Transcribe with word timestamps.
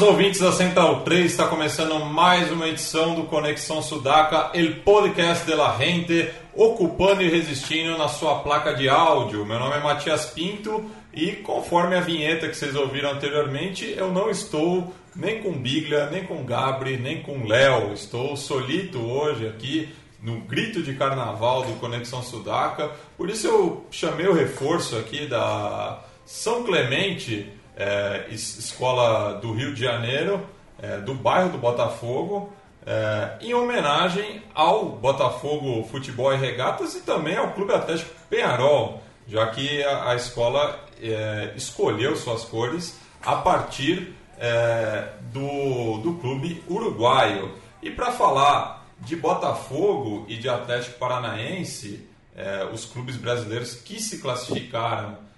Buenas 0.00 0.14
ouvintes 0.14 0.40
da 0.40 0.50
Central 0.50 1.02
3, 1.02 1.30
está 1.30 1.46
começando 1.46 2.02
mais 2.06 2.50
uma 2.50 2.66
edição 2.66 3.14
do 3.14 3.24
Conexão 3.24 3.82
Sudaca, 3.82 4.50
el 4.54 4.76
podcast 4.76 5.44
de 5.44 5.54
la 5.54 5.76
gente, 5.76 6.30
ocupando 6.54 7.20
e 7.20 7.28
resistindo 7.28 7.98
na 7.98 8.08
sua 8.08 8.36
placa 8.36 8.72
de 8.72 8.88
áudio. 8.88 9.44
Meu 9.44 9.58
nome 9.58 9.76
é 9.76 9.80
Matias 9.80 10.24
Pinto 10.24 10.90
e 11.12 11.32
conforme 11.32 11.96
a 11.96 12.00
vinheta 12.00 12.48
que 12.48 12.56
vocês 12.56 12.74
ouviram 12.74 13.10
anteriormente, 13.10 13.94
eu 13.94 14.10
não 14.10 14.30
estou 14.30 14.90
nem 15.14 15.42
com 15.42 15.52
Biglia, 15.52 16.08
nem 16.08 16.24
com 16.24 16.46
Gabri, 16.46 16.96
nem 16.96 17.20
com 17.20 17.46
Léo. 17.46 17.92
Estou 17.92 18.34
solito 18.38 18.98
hoje 18.98 19.46
aqui 19.46 19.90
no 20.22 20.40
grito 20.40 20.82
de 20.82 20.94
carnaval 20.94 21.64
do 21.64 21.74
Conexão 21.74 22.22
Sudaca. 22.22 22.90
Por 23.18 23.28
isso 23.28 23.46
eu 23.46 23.84
chamei 23.90 24.26
o 24.26 24.32
reforço 24.32 24.96
aqui 24.96 25.26
da 25.26 26.02
São 26.24 26.62
Clemente 26.62 27.59
é, 27.80 28.26
escola 28.30 29.40
do 29.40 29.54
Rio 29.54 29.72
de 29.74 29.80
Janeiro, 29.82 30.46
é, 30.82 30.98
do 30.98 31.14
bairro 31.14 31.48
do 31.48 31.56
Botafogo, 31.56 32.52
é, 32.86 33.38
em 33.40 33.54
homenagem 33.54 34.42
ao 34.54 34.84
Botafogo 34.90 35.82
Futebol 35.90 36.32
e 36.34 36.36
Regatas 36.36 36.94
e 36.94 37.00
também 37.00 37.36
ao 37.36 37.52
Clube 37.52 37.72
Atlético 37.72 38.10
Penharol, 38.28 39.02
já 39.26 39.46
que 39.46 39.82
a, 39.82 40.10
a 40.10 40.14
escola 40.14 40.78
é, 41.00 41.54
escolheu 41.56 42.14
suas 42.16 42.44
cores 42.44 42.98
a 43.22 43.36
partir 43.36 44.14
é, 44.38 45.08
do, 45.32 45.98
do 46.02 46.18
clube 46.20 46.62
uruguaio. 46.68 47.54
E 47.82 47.90
para 47.90 48.12
falar 48.12 48.86
de 48.98 49.16
Botafogo 49.16 50.26
e 50.28 50.36
de 50.36 50.50
Atlético 50.50 50.98
Paranaense, 50.98 52.06
é, 52.36 52.68
os 52.70 52.84
clubes 52.84 53.16
brasileiros 53.16 53.74
que 53.74 53.98
se 54.00 54.18
classificaram 54.18 55.30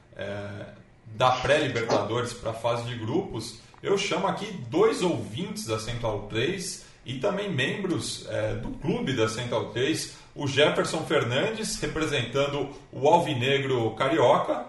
da 1.17 1.31
pré-Libertadores 1.31 2.33
para 2.33 2.51
a 2.51 2.55
fase 2.55 2.85
de 2.85 2.95
grupos, 2.97 3.61
eu 3.83 3.99
chamo 3.99 4.27
aqui 4.27 4.47
dois 4.71 5.03
ouvintes 5.03 5.67
da 5.67 5.79
Central 5.79 6.27
3 6.29 6.85
e 7.05 7.15
também 7.15 7.53
membros 7.53 8.27
é, 8.29 8.55
do 8.55 8.71
clube 8.71 9.13
da 9.13 9.29
Central 9.29 9.67
3, 9.71 10.15
o 10.35 10.47
Jefferson 10.47 11.01
Fernandes, 11.01 11.79
representando 11.81 12.69
o 12.93 13.09
Alvinegro 13.09 13.91
Carioca. 13.93 14.67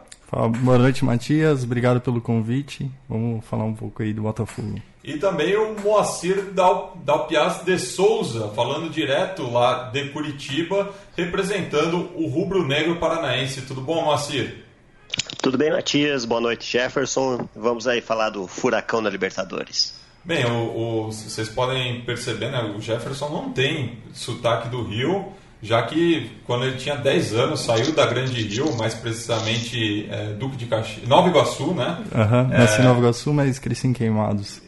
Boa 0.64 0.80
noite, 0.80 1.06
Matias. 1.06 1.64
Obrigado 1.64 2.02
pelo 2.02 2.20
convite. 2.20 2.90
Vamos 3.08 3.46
falar 3.46 3.66
um 3.66 3.76
pouco 3.76 4.02
aí 4.02 4.12
do 4.12 4.24
Botafogo. 4.24 4.82
E 5.04 5.18
também 5.18 5.56
o 5.56 5.80
Moacir 5.80 6.46
Dal, 6.52 6.98
Dalpiaz 7.06 7.64
de 7.64 7.78
Souza, 7.78 8.48
falando 8.56 8.90
direto 8.90 9.48
lá 9.52 9.92
de 9.92 10.10
Curitiba, 10.10 10.92
representando 11.16 12.10
o 12.16 12.28
Rubro 12.28 12.66
Negro 12.66 12.96
Paranaense. 12.96 13.62
Tudo 13.62 13.82
bom, 13.82 14.06
Moacir? 14.06 14.64
Tudo 15.42 15.58
bem, 15.58 15.72
Matias? 15.72 16.24
Boa 16.26 16.40
noite, 16.40 16.72
Jefferson. 16.72 17.48
Vamos 17.56 17.88
aí 17.88 18.00
falar 18.02 18.30
do 18.30 18.48
furacão 18.48 19.04
da 19.04 19.10
Libertadores. 19.10 19.94
Bem, 20.24 20.46
o, 20.46 21.08
o, 21.08 21.12
vocês 21.12 21.50
podem 21.50 22.02
perceber, 22.02 22.50
né? 22.50 22.64
O 22.76 22.80
Jefferson 22.80 23.28
não 23.28 23.52
tem 23.52 23.98
sotaque 24.14 24.70
do 24.70 24.82
Rio, 24.84 25.34
já 25.62 25.84
que 25.84 26.32
quando 26.46 26.64
ele 26.64 26.78
tinha 26.78 26.96
10 26.96 27.34
anos 27.34 27.60
saiu 27.60 27.92
da 27.92 28.06
Grande 28.06 28.42
Rio, 28.42 28.74
mais 28.78 28.94
precisamente 28.94 30.08
é, 30.10 30.28
Duque 30.28 30.56
de 30.56 30.66
Caxias, 30.66 31.06
Nova 31.08 31.28
Iguaçu, 31.28 31.74
né? 31.74 32.02
Aham, 32.16 32.44
uhum, 32.44 32.48
nasci 32.48 32.82
em 32.82 32.86
Nova 32.86 33.00
Iguaçu, 33.02 33.34
mas 33.34 33.60
cresci 33.60 33.88
em 33.88 33.94
Queimados. 33.94 34.62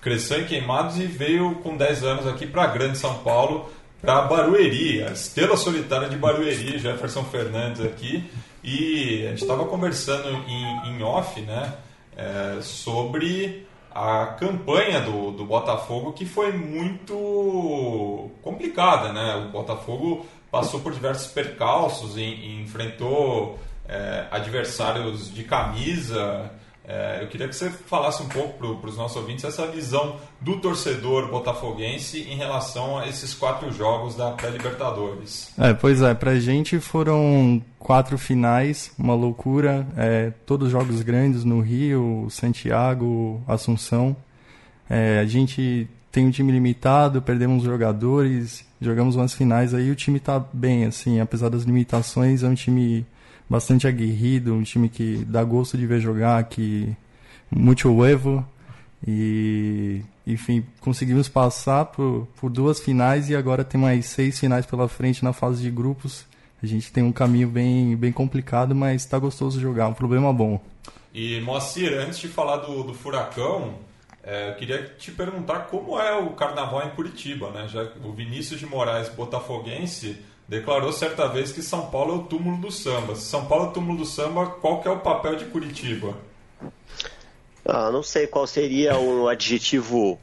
Cresceu 0.00 0.40
em 0.40 0.46
Queimados 0.46 0.98
e 0.98 1.04
veio 1.04 1.56
com 1.56 1.76
10 1.76 2.04
anos 2.04 2.26
aqui 2.26 2.46
para 2.46 2.66
Grande 2.68 2.96
São 2.96 3.18
Paulo, 3.18 3.70
para 4.00 4.22
Barueri, 4.22 5.02
a 5.02 5.10
estrela 5.10 5.58
solitária 5.58 6.08
de 6.08 6.16
Barueri, 6.16 6.78
Jefferson 6.78 7.24
Fernandes 7.24 7.84
aqui. 7.84 8.24
E 8.62 9.26
a 9.26 9.30
gente 9.30 9.42
estava 9.42 9.64
conversando 9.64 10.28
em, 10.28 10.90
em, 10.90 11.02
off, 11.02 11.40
né, 11.40 11.74
é, 12.16 12.60
sobre 12.60 13.66
a 13.90 14.26
campanha 14.38 15.00
do, 15.00 15.32
do 15.32 15.44
Botafogo 15.44 16.12
que 16.12 16.24
foi 16.24 16.52
muito 16.52 18.30
complicada, 18.42 19.12
né? 19.12 19.34
O 19.48 19.50
Botafogo 19.50 20.26
passou 20.50 20.80
por 20.80 20.92
diversos 20.92 21.32
percalços 21.32 22.16
e, 22.16 22.20
e 22.20 22.62
enfrentou 22.62 23.58
é, 23.88 24.26
adversários 24.30 25.32
de 25.32 25.42
camisa 25.42 26.50
eu 27.20 27.28
queria 27.28 27.48
que 27.48 27.54
você 27.54 27.70
falasse 27.70 28.22
um 28.22 28.28
pouco 28.28 28.78
para 28.78 28.90
os 28.90 28.96
nossos 28.96 29.16
ouvintes 29.16 29.44
essa 29.44 29.66
visão 29.66 30.16
do 30.40 30.58
torcedor 30.58 31.30
botafoguense 31.30 32.20
em 32.22 32.36
relação 32.36 32.98
a 32.98 33.08
esses 33.08 33.34
quatro 33.34 33.70
jogos 33.72 34.14
da 34.14 34.32
pré-Libertadores. 34.32 35.52
É, 35.58 35.72
pois 35.72 36.02
é, 36.02 36.14
para 36.14 36.32
a 36.32 36.40
gente 36.40 36.80
foram 36.80 37.62
quatro 37.78 38.18
finais, 38.18 38.92
uma 38.98 39.14
loucura, 39.14 39.86
é, 39.96 40.32
todos 40.46 40.70
jogos 40.70 41.02
grandes 41.02 41.44
no 41.44 41.60
Rio, 41.60 42.26
Santiago, 42.30 43.42
Assunção. 43.46 44.16
É, 44.88 45.20
a 45.20 45.24
gente 45.24 45.88
tem 46.10 46.26
um 46.26 46.30
time 46.30 46.50
limitado, 46.50 47.22
perdemos 47.22 47.62
jogadores, 47.62 48.64
jogamos 48.80 49.14
umas 49.14 49.32
finais 49.32 49.72
aí, 49.74 49.90
o 49.90 49.94
time 49.94 50.18
está 50.18 50.38
bem, 50.52 50.84
assim, 50.84 51.20
apesar 51.20 51.48
das 51.48 51.62
limitações, 51.62 52.42
é 52.42 52.48
um 52.48 52.54
time 52.54 53.06
bastante 53.50 53.88
aguerrido, 53.88 54.54
um 54.54 54.62
time 54.62 54.88
que 54.88 55.24
dá 55.24 55.42
gosto 55.42 55.76
de 55.76 55.84
ver 55.84 56.00
jogar, 56.00 56.44
que 56.44 56.96
muito 57.50 57.92
huevo. 57.92 58.46
E, 59.04 60.02
enfim, 60.24 60.64
conseguimos 60.80 61.28
passar 61.28 61.86
por, 61.86 62.28
por 62.40 62.48
duas 62.48 62.78
finais 62.78 63.28
e 63.28 63.34
agora 63.34 63.64
tem 63.64 63.80
mais 63.80 64.06
seis 64.06 64.38
finais 64.38 64.64
pela 64.64 64.88
frente 64.88 65.24
na 65.24 65.32
fase 65.32 65.62
de 65.62 65.70
grupos. 65.70 66.24
A 66.62 66.66
gente 66.66 66.92
tem 66.92 67.02
um 67.02 67.10
caminho 67.10 67.48
bem, 67.48 67.96
bem 67.96 68.12
complicado, 68.12 68.74
mas 68.74 69.02
está 69.02 69.18
gostoso 69.18 69.58
jogar, 69.58 69.88
um 69.88 69.94
problema 69.94 70.32
bom. 70.32 70.60
E 71.12 71.40
Moacir, 71.40 71.92
antes 71.98 72.18
de 72.18 72.28
falar 72.28 72.58
do, 72.58 72.84
do 72.84 72.94
Furacão, 72.94 73.74
é, 74.22 74.50
eu 74.50 74.54
queria 74.54 74.84
te 74.98 75.10
perguntar 75.10 75.60
como 75.60 75.98
é 75.98 76.14
o 76.14 76.30
carnaval 76.30 76.86
em 76.86 76.90
Curitiba, 76.90 77.50
né? 77.50 77.66
Já, 77.66 77.82
o 78.04 78.12
Vinícius 78.12 78.60
de 78.60 78.66
Moraes, 78.66 79.08
botafoguense, 79.08 80.18
declarou 80.50 80.92
certa 80.92 81.28
vez 81.28 81.52
que 81.52 81.62
São 81.62 81.86
Paulo 81.86 82.12
é 82.12 82.16
o 82.16 82.22
túmulo 82.24 82.56
do 82.56 82.72
samba. 82.72 83.14
Se 83.14 83.22
São 83.22 83.46
Paulo 83.46 83.66
é 83.66 83.68
o 83.68 83.70
túmulo 83.70 83.98
do 83.98 84.04
samba, 84.04 84.46
qual 84.46 84.82
que 84.82 84.88
é 84.88 84.90
o 84.90 84.98
papel 84.98 85.36
de 85.36 85.44
Curitiba? 85.44 86.16
Ah, 87.64 87.88
não 87.92 88.02
sei 88.02 88.26
qual 88.26 88.48
seria 88.48 88.98
o 88.98 89.28
adjetivo 89.30 90.18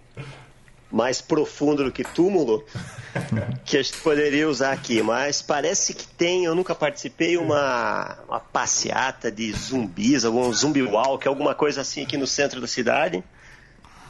mais 0.92 1.22
profundo 1.22 1.86
do 1.86 1.92
que 1.92 2.04
túmulo 2.04 2.64
que 3.66 3.78
a 3.78 3.82
gente 3.82 3.98
poderia 4.00 4.48
usar 4.50 4.74
aqui, 4.74 5.02
mas 5.02 5.42
parece 5.42 5.94
que 5.94 6.06
tem, 6.06 6.44
eu 6.44 6.54
nunca 6.54 6.76
participei, 6.76 7.38
uma, 7.38 8.18
uma 8.28 8.40
passeata 8.40 9.32
de 9.32 9.52
zumbis, 9.54 10.26
algum 10.26 10.52
zumbi 10.52 10.82
walk, 10.82 11.26
alguma 11.28 11.56
coisa 11.56 11.82
assim 11.82 12.04
aqui 12.04 12.18
no 12.18 12.28
centro 12.28 12.60
da 12.60 12.68
cidade. 12.68 13.24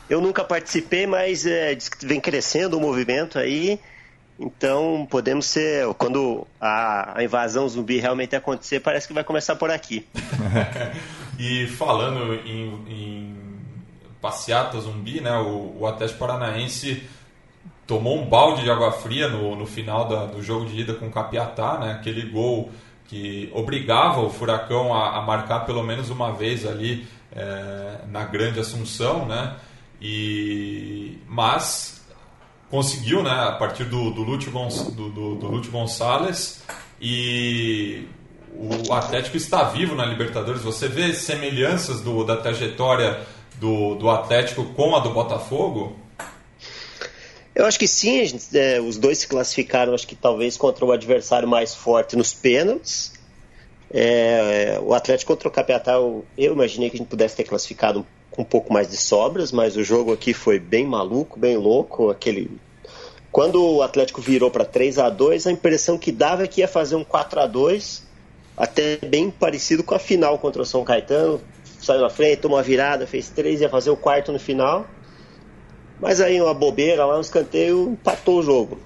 Eu 0.09 0.19
nunca 0.19 0.43
participei, 0.43 1.05
mas 1.05 1.45
é, 1.45 1.77
vem 2.01 2.19
crescendo 2.19 2.77
o 2.77 2.81
movimento 2.81 3.37
aí 3.37 3.79
então, 4.39 5.07
podemos 5.09 5.45
ser. 5.45 5.87
Quando 5.95 6.45
a, 6.61 7.17
a, 7.17 7.23
invasão 7.23 7.67
zumbi 7.67 7.97
realmente 7.97 8.35
acontecer, 8.35 8.79
parece 8.79 9.07
que 9.07 9.13
vai 9.13 9.23
começar 9.23 9.55
por 9.55 9.71
aqui. 9.71 10.07
e 11.39 11.67
falando 11.67 12.35
em, 12.45 12.85
em 12.87 13.35
passeata 14.21 14.79
zumbi, 14.79 15.21
né, 15.21 15.35
o, 15.37 15.77
o 15.79 15.87
Atlético 15.87 16.19
Paranaense 16.19 17.03
tomou 17.87 18.19
um 18.19 18.25
balde 18.25 18.63
de 18.63 18.69
água 18.69 18.91
fria 18.91 19.29
no, 19.29 19.55
no 19.55 19.65
final 19.65 20.07
da, 20.07 20.25
do 20.25 20.43
jogo 20.43 20.65
de 20.65 20.81
ida 20.81 20.93
com 20.93 21.07
o 21.07 21.11
Capiatá, 21.11 21.79
né? 21.79 21.93
aquele 21.93 22.29
gol 22.29 22.69
que 23.07 23.49
obrigava 23.53 24.19
o 24.19 24.29
Furacão 24.29 24.93
a, 24.93 25.17
a 25.17 25.21
marcar 25.21 25.61
pelo 25.61 25.81
menos 25.81 26.09
uma 26.09 26.33
vez 26.33 26.65
ali 26.65 27.07
é, 27.33 27.99
na 28.09 28.25
Grande 28.25 28.59
Assunção, 28.59 29.25
né? 29.25 29.55
E, 30.01 31.17
mas 31.27 31.96
conseguiu, 32.69 33.23
né, 33.23 33.31
a 33.31 33.53
partir 33.53 33.85
do, 33.85 34.11
do, 34.11 34.21
Lúcio, 34.21 34.51
do, 34.51 35.09
do, 35.09 35.35
do 35.35 35.47
Lúcio 35.47 35.71
Gonçalves 35.71 36.61
e 36.99 38.07
o 38.53 38.93
Atlético 38.93 39.37
está 39.37 39.63
vivo 39.63 39.95
na 39.95 40.05
Libertadores. 40.05 40.61
Você 40.61 40.87
vê 40.87 41.13
semelhanças 41.13 42.01
do, 42.01 42.23
da 42.23 42.37
trajetória 42.37 43.21
do, 43.55 43.95
do 43.95 44.09
Atlético 44.09 44.65
com 44.73 44.95
a 44.95 44.99
do 44.99 45.11
Botafogo? 45.11 45.95
Eu 47.53 47.65
acho 47.65 47.79
que 47.79 47.87
sim, 47.87 48.23
gente, 48.23 48.55
é, 48.55 48.79
os 48.79 48.97
dois 48.97 49.17
se 49.19 49.27
classificaram, 49.27 49.93
acho 49.93 50.07
que 50.07 50.15
talvez 50.15 50.55
contra 50.57 50.85
o 50.85 50.91
adversário 50.91 51.47
mais 51.47 51.73
forte 51.73 52.15
nos 52.15 52.33
pênaltis. 52.33 53.13
É, 53.89 54.79
o 54.81 54.93
Atlético 54.93 55.33
contra 55.33 55.47
o 55.47 55.51
Capiatá, 55.51 55.93
eu, 55.93 56.25
imaginei 56.37 56.89
que 56.89 56.97
a 56.97 56.99
gente 56.99 57.07
pudesse 57.07 57.35
ter 57.35 57.45
classificado 57.45 58.05
um 58.37 58.43
pouco 58.43 58.71
mais 58.71 58.89
de 58.89 58.97
sobras, 58.97 59.51
mas 59.51 59.75
o 59.75 59.83
jogo 59.83 60.13
aqui 60.13 60.33
foi 60.33 60.59
bem 60.59 60.85
maluco, 60.85 61.39
bem 61.39 61.57
louco. 61.57 62.09
Aquele 62.09 62.51
quando 63.31 63.61
o 63.61 63.81
Atlético 63.81 64.21
virou 64.21 64.49
para 64.49 64.65
3 64.65 64.99
a 64.99 65.09
2 65.09 65.47
a 65.47 65.51
impressão 65.51 65.97
que 65.97 66.11
dava 66.11 66.43
é 66.43 66.47
que 66.47 66.61
ia 66.61 66.67
fazer 66.67 66.95
um 66.95 67.03
4 67.03 67.39
a 67.41 67.47
2 67.47 68.07
até 68.55 68.97
bem 68.97 69.29
parecido 69.29 69.83
com 69.83 69.93
a 69.93 69.99
final 69.99 70.39
contra 70.39 70.61
o 70.61 70.65
São 70.65 70.83
Caetano. 70.83 71.39
Saiu 71.79 72.01
na 72.01 72.09
frente, 72.09 72.39
tomou 72.39 72.57
uma 72.57 72.63
virada, 72.63 73.05
fez 73.05 73.29
três, 73.29 73.61
ia 73.61 73.69
fazer 73.69 73.91
o 73.91 73.95
quarto 73.95 74.31
no 74.31 74.39
final. 74.39 74.87
Mas 75.99 76.19
aí 76.19 76.41
uma 76.41 76.53
bobeira 76.53 77.05
lá, 77.05 77.17
um 77.17 77.21
escanteio, 77.21 77.91
empatou 77.91 78.39
o 78.39 78.43
jogo. 78.43 78.79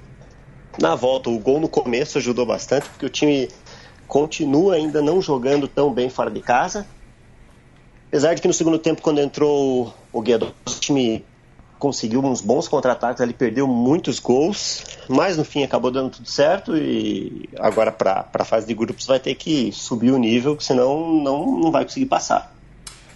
Na 0.79 0.95
volta, 0.95 1.29
o 1.29 1.39
gol 1.39 1.59
no 1.59 1.69
começo 1.69 2.17
ajudou 2.17 2.45
bastante, 2.45 2.87
porque 2.89 3.05
o 3.05 3.09
time 3.09 3.49
continua 4.07 4.75
ainda 4.75 5.01
não 5.01 5.21
jogando 5.21 5.67
tão 5.67 5.93
bem 5.93 6.09
fora 6.09 6.29
de 6.29 6.41
casa. 6.41 6.85
Apesar 8.11 8.33
de 8.33 8.41
que 8.41 8.47
no 8.49 8.53
segundo 8.53 8.77
tempo, 8.77 9.01
quando 9.01 9.21
entrou 9.21 9.93
o 10.11 10.21
Guedes, 10.21 10.49
o 10.67 10.79
time 10.81 11.23
conseguiu 11.79 12.21
uns 12.21 12.41
bons 12.41 12.67
contra-ataques, 12.67 13.21
ele 13.21 13.31
perdeu 13.31 13.65
muitos 13.65 14.19
gols, 14.19 14.83
mas 15.07 15.37
no 15.37 15.45
fim 15.45 15.63
acabou 15.63 15.89
dando 15.89 16.09
tudo 16.09 16.27
certo 16.27 16.75
e 16.75 17.49
agora 17.57 17.89
para 17.89 18.27
a 18.33 18.43
fase 18.43 18.67
de 18.67 18.73
grupos 18.73 19.07
vai 19.07 19.17
ter 19.17 19.35
que 19.35 19.71
subir 19.71 20.11
o 20.11 20.17
nível, 20.17 20.59
senão 20.59 21.23
não, 21.23 21.57
não 21.57 21.71
vai 21.71 21.85
conseguir 21.85 22.07
passar. 22.07 22.53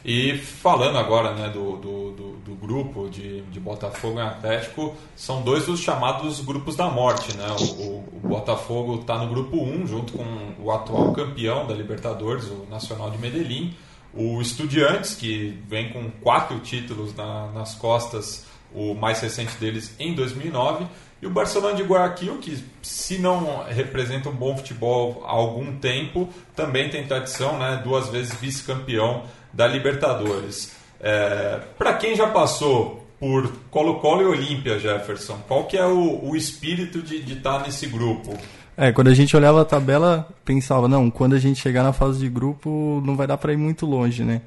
E 0.05 0.37
falando 0.37 0.97
agora 0.97 1.33
né, 1.33 1.49
do, 1.49 1.75
do, 1.75 2.11
do, 2.11 2.31
do 2.37 2.55
grupo 2.55 3.09
de, 3.09 3.41
de 3.41 3.59
Botafogo 3.59 4.19
e 4.19 4.21
Atlético, 4.21 4.95
são 5.13 5.41
dois 5.41 5.65
dos 5.65 5.81
chamados 5.81 6.39
grupos 6.39 6.77
da 6.77 6.87
morte. 6.87 7.35
Né? 7.35 7.45
O, 7.59 7.81
o, 7.81 7.97
o 8.23 8.27
Botafogo 8.29 9.01
está 9.01 9.17
no 9.17 9.27
grupo 9.27 9.57
1, 9.57 9.87
junto 9.87 10.13
com 10.13 10.23
o 10.57 10.71
atual 10.71 11.11
campeão 11.11 11.67
da 11.67 11.73
Libertadores, 11.73 12.45
o 12.45 12.65
Nacional 12.69 13.11
de 13.11 13.17
Medellín. 13.17 13.75
O 14.15 14.41
Estudiantes, 14.41 15.13
que 15.13 15.59
vem 15.67 15.89
com 15.89 16.09
quatro 16.09 16.59
títulos 16.59 17.13
na, 17.15 17.51
nas 17.51 17.75
costas, 17.75 18.45
o 18.73 18.93
mais 18.93 19.19
recente 19.19 19.55
deles 19.57 19.93
em 19.99 20.13
2009. 20.13 20.85
E 21.21 21.27
o 21.27 21.29
Barcelona 21.29 21.75
de 21.75 21.83
Guayaquil, 21.83 22.37
que 22.37 22.63
se 22.81 23.17
não 23.17 23.63
representa 23.63 24.29
um 24.29 24.35
bom 24.35 24.55
futebol 24.55 25.23
há 25.25 25.31
algum 25.31 25.77
tempo, 25.77 26.29
também 26.55 26.89
tem 26.89 27.05
tradição, 27.07 27.57
né? 27.57 27.81
duas 27.83 28.09
vezes 28.09 28.35
vice-campeão 28.35 29.23
da 29.51 29.65
Libertadores. 29.65 30.75
É, 30.99 31.59
Para 31.77 31.93
quem 31.93 32.15
já 32.15 32.27
passou 32.27 33.05
por 33.19 33.51
Colo-Colo 33.71 34.21
e 34.21 34.25
Olímpia, 34.25 34.77
Jefferson, 34.77 35.39
qual 35.47 35.63
que 35.63 35.77
é 35.77 35.85
o, 35.85 36.29
o 36.29 36.35
espírito 36.35 37.01
de 37.01 37.33
estar 37.33 37.59
tá 37.59 37.65
nesse 37.65 37.87
grupo? 37.87 38.37
É, 38.77 38.91
quando 38.91 39.07
a 39.07 39.13
gente 39.13 39.35
olhava 39.35 39.61
a 39.61 39.65
tabela, 39.65 40.27
pensava, 40.43 40.87
não, 40.87 41.09
quando 41.09 41.33
a 41.33 41.39
gente 41.39 41.61
chegar 41.61 41.81
na 41.81 41.93
fase 41.93 42.19
de 42.19 42.29
grupo, 42.29 43.01
não 43.05 43.15
vai 43.15 43.25
dar 43.25 43.37
para 43.37 43.53
ir 43.53 43.57
muito 43.57 43.85
longe, 43.85 44.23
né? 44.23 44.41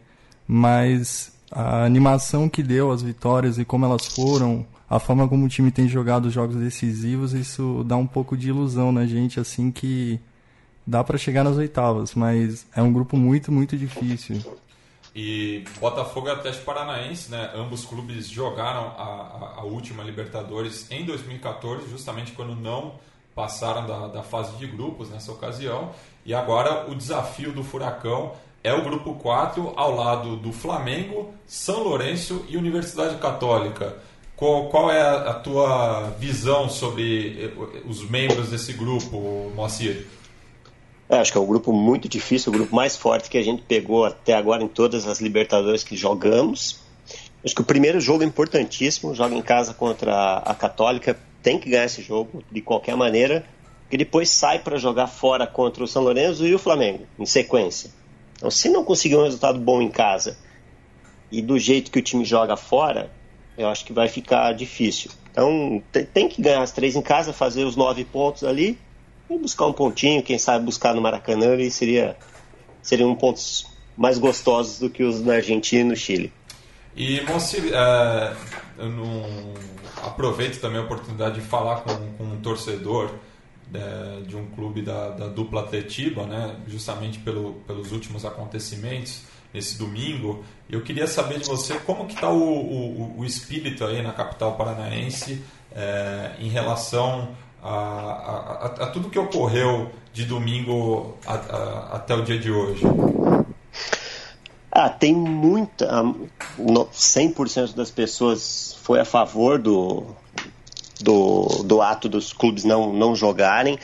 Mas 0.47 1.33
a 1.51 1.85
animação 1.85 2.49
que 2.49 2.63
deu, 2.63 2.91
as 2.91 3.03
vitórias 3.03 3.59
e 3.59 3.65
como 3.65 3.87
elas 3.87 4.07
foram, 4.07 4.67
a 4.89 4.99
forma 4.99 5.27
como 5.27 5.47
o 5.47 5.49
time 5.49 5.71
tem 5.71 5.89
jogado 5.89 6.27
os 6.27 6.33
jogos 6.33 6.57
decisivos, 6.57 7.33
isso 7.33 7.83
dá 7.87 7.97
um 7.97 8.07
pouco 8.07 8.37
de 8.37 8.49
ilusão 8.49 8.93
na 8.93 9.07
gente, 9.07 9.41
assim, 9.41 9.71
que 9.71 10.21
dá 10.87 11.03
para 11.03 11.19
chegar 11.19 11.45
nas 11.45 11.57
oitavas, 11.57 12.15
mas 12.15 12.67
é 12.75 12.83
um 12.83 12.93
grupo 12.93 13.17
muito, 13.17 13.51
muito 13.51 13.77
difícil. 13.77 14.43
E 15.15 15.65
Botafogo 15.81 16.29
e 16.29 16.31
Atlético 16.31 16.65
Paranaense, 16.65 17.31
né? 17.31 17.51
Ambos 17.55 17.85
clubes 17.85 18.29
jogaram 18.29 18.93
a, 18.97 19.03
a, 19.03 19.55
a, 19.61 19.65
última 19.65 20.03
Libertadores 20.03 20.87
em 20.91 21.05
2014, 21.05 21.91
justamente 21.91 22.33
quando 22.33 22.55
não 22.55 22.95
passaram 23.39 23.87
da, 23.87 24.09
da 24.09 24.23
fase 24.25 24.57
de 24.57 24.67
grupos 24.67 25.09
nessa 25.09 25.31
ocasião. 25.31 25.91
E 26.27 26.35
agora 26.35 26.91
o 26.91 26.95
desafio 26.97 27.53
do 27.53 27.63
Furacão 27.63 28.33
é 28.65 28.75
o 28.75 28.83
grupo 28.83 29.15
4 29.15 29.75
ao 29.77 29.95
lado 29.95 30.35
do 30.35 30.53
Flamengo, 30.53 31.33
São 31.47 31.85
Lourenço 31.85 32.45
e 32.49 32.57
Universidade 32.57 33.17
Católica. 33.19 33.95
Qual, 34.35 34.69
qual 34.69 34.91
é 34.91 35.01
a, 35.01 35.35
tua 35.35 36.11
visão 36.19 36.69
sobre 36.69 37.45
eh, 37.45 37.83
os 37.89 38.09
membros 38.11 38.51
desse 38.51 38.73
grupo, 38.73 39.53
Moacir? 39.55 40.07
É, 41.09 41.19
acho 41.19 41.31
que 41.31 41.39
é 41.39 41.41
um 41.41 41.47
grupo 41.47 41.73
muito 41.73 42.09
difícil, 42.09 42.53
o 42.53 42.57
grupo 42.57 42.75
mais 42.75 42.97
forte 42.97 43.31
que 43.31 43.39
a 43.39 43.43
gente 43.43 43.63
pegou 43.63 44.05
até 44.05 44.35
agora 44.35 44.65
em 44.65 44.69
todas 44.69 45.07
as 45.07 45.21
Libertadores 45.21 45.85
que 45.85 45.97
jogamos. 45.97 46.81
Acho 47.45 47.55
que 47.55 47.63
o 47.63 47.65
primeiro 47.65 48.01
jogo 48.01 48.25
é 48.25 48.27
importantíssimo, 48.27 49.15
joga 49.15 49.35
em 49.35 49.43
casa 49.43 49.73
contra 49.73 50.39
a 50.39 50.55
Católica, 50.55 51.17
tem 51.49 51.59
que 51.59 51.71
ganhar 51.71 51.87
esse 51.87 52.03
jogo 52.03 52.45
de 52.53 52.61
qualquer 52.61 52.95
maneira, 52.95 53.43
e 53.91 53.97
depois 53.97 54.29
sai 54.29 54.59
para 54.59 54.77
jogar 54.77 55.07
fora 55.07 55.47
contra 55.47 55.83
o 55.83 55.87
São 55.87 56.03
Lourenço 56.03 56.47
e 56.47 56.55
o 56.55 56.59
Flamengo, 56.59 57.07
em 57.19 57.25
sequência. 57.25 57.91
Então, 58.37 58.51
se 58.51 58.69
não 58.69 58.85
conseguir 58.85 59.17
um 59.17 59.23
resultado 59.23 59.59
bom 59.59 59.81
em 59.81 59.89
casa 59.89 60.37
e 61.33 61.41
do 61.41 61.59
jeito 61.59 61.91
que 61.91 61.99
o 61.99 62.03
time 62.03 62.23
joga 62.23 62.55
fora, 62.55 63.11
eu 63.57 63.67
acho 63.67 63.83
que 63.87 63.95
vai 63.95 64.09
ficar 64.09 64.53
difícil. 64.53 65.11
Então, 65.33 65.83
tem 66.13 66.29
que 66.29 66.43
ganhar 66.43 66.61
as 66.61 66.71
três 66.71 66.95
em 66.95 67.01
casa, 67.01 67.33
fazer 67.33 67.65
os 67.65 67.77
nove 67.77 68.05
pontos 68.05 68.45
ali 68.45 68.79
e 69.31 69.39
buscar 69.39 69.69
um 69.69 69.73
pontinho, 69.73 70.23
quem 70.23 70.37
sabe 70.37 70.67
buscar 70.67 70.95
no 70.95 71.01
Maracanã 71.01 71.57
e 71.57 71.71
seria 71.71 72.15
seriam 72.83 73.15
pontos 73.15 73.67
mais 73.97 74.19
gostosos 74.19 74.81
do 74.81 74.91
que 74.91 75.03
os 75.03 75.23
na 75.23 75.37
Argentina 75.37 75.81
e 75.81 75.85
no 75.85 75.97
Chile. 75.97 76.31
E 76.95 77.23
Moacir, 77.23 77.73
é, 77.73 78.37
eu 78.79 78.89
não 78.89 79.55
aproveito 80.05 80.61
também 80.61 80.79
a 80.81 80.85
oportunidade 80.85 81.41
de 81.41 81.47
falar 81.47 81.81
com, 81.81 81.95
com 82.13 82.25
um 82.25 82.41
torcedor 82.41 83.11
é, 83.75 84.21
de 84.27 84.37
um 84.37 84.47
clube 84.47 84.83
da, 84.83 85.11
da 85.11 85.27
dupla 85.27 85.63
Atletiba, 85.63 86.25
né, 86.25 86.57
justamente 86.67 87.19
pelo, 87.19 87.55
pelos 87.67 87.93
últimos 87.93 88.25
acontecimentos 88.25 89.23
nesse 89.53 89.79
domingo. 89.79 90.45
Eu 90.71 90.83
queria 90.83 91.07
saber 91.07 91.41
de 91.41 91.47
você 91.47 91.75
como 91.81 92.07
que 92.07 92.15
está 92.15 92.31
o, 92.31 92.39
o, 92.39 93.19
o, 93.19 93.25
espírito 93.25 93.85
aí 93.85 94.03
na 94.03 94.13
capital 94.13 94.57
paranaense 94.57 95.43
é, 95.75 96.33
em 96.39 96.49
relação 96.49 97.37
a, 97.63 97.71
a, 97.71 98.67
a, 98.85 98.87
tudo 98.87 99.11
que 99.11 99.19
ocorreu 99.19 99.91
de 100.13 100.25
domingo 100.25 101.17
até 101.27 102.15
o 102.15 102.23
dia 102.23 102.39
de 102.39 102.51
hoje? 102.51 102.83
Ah, 104.81 104.89
tem 104.89 105.13
muita. 105.13 105.89
100% 106.57 107.75
das 107.75 107.91
pessoas 107.91 108.79
foi 108.81 109.01
a 109.01 109.05
favor 109.05 109.59
do, 109.59 110.05
do, 111.01 111.65
do 111.65 111.83
ato 111.83 112.09
dos 112.09 112.33
clubes 112.33 112.63
não, 112.63 112.93
não 112.93 113.13
jogarem, 113.17 113.77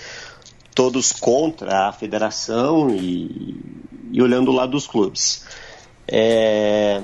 todos 0.72 1.10
contra 1.10 1.88
a 1.88 1.92
federação 1.92 2.90
e, 2.90 3.60
e 4.12 4.22
olhando 4.22 4.52
o 4.52 4.54
lado 4.54 4.70
dos 4.70 4.86
clubes. 4.86 5.44
É, 6.06 7.02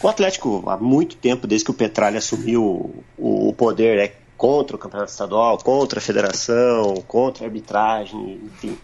o 0.00 0.06
Atlético, 0.06 0.62
há 0.68 0.76
muito 0.76 1.16
tempo, 1.16 1.48
desde 1.48 1.64
que 1.64 1.72
o 1.72 1.74
Petralha 1.74 2.18
assumiu 2.18 2.62
o, 3.18 3.48
o 3.48 3.52
poder, 3.52 3.98
é 3.98 4.14
contra 4.36 4.76
o 4.76 4.78
campeonato 4.78 5.10
estadual, 5.10 5.58
contra 5.58 5.98
a 5.98 6.02
federação, 6.02 7.02
contra 7.08 7.44
a 7.44 7.48
arbitragem, 7.48 8.40
enfim. 8.44 8.78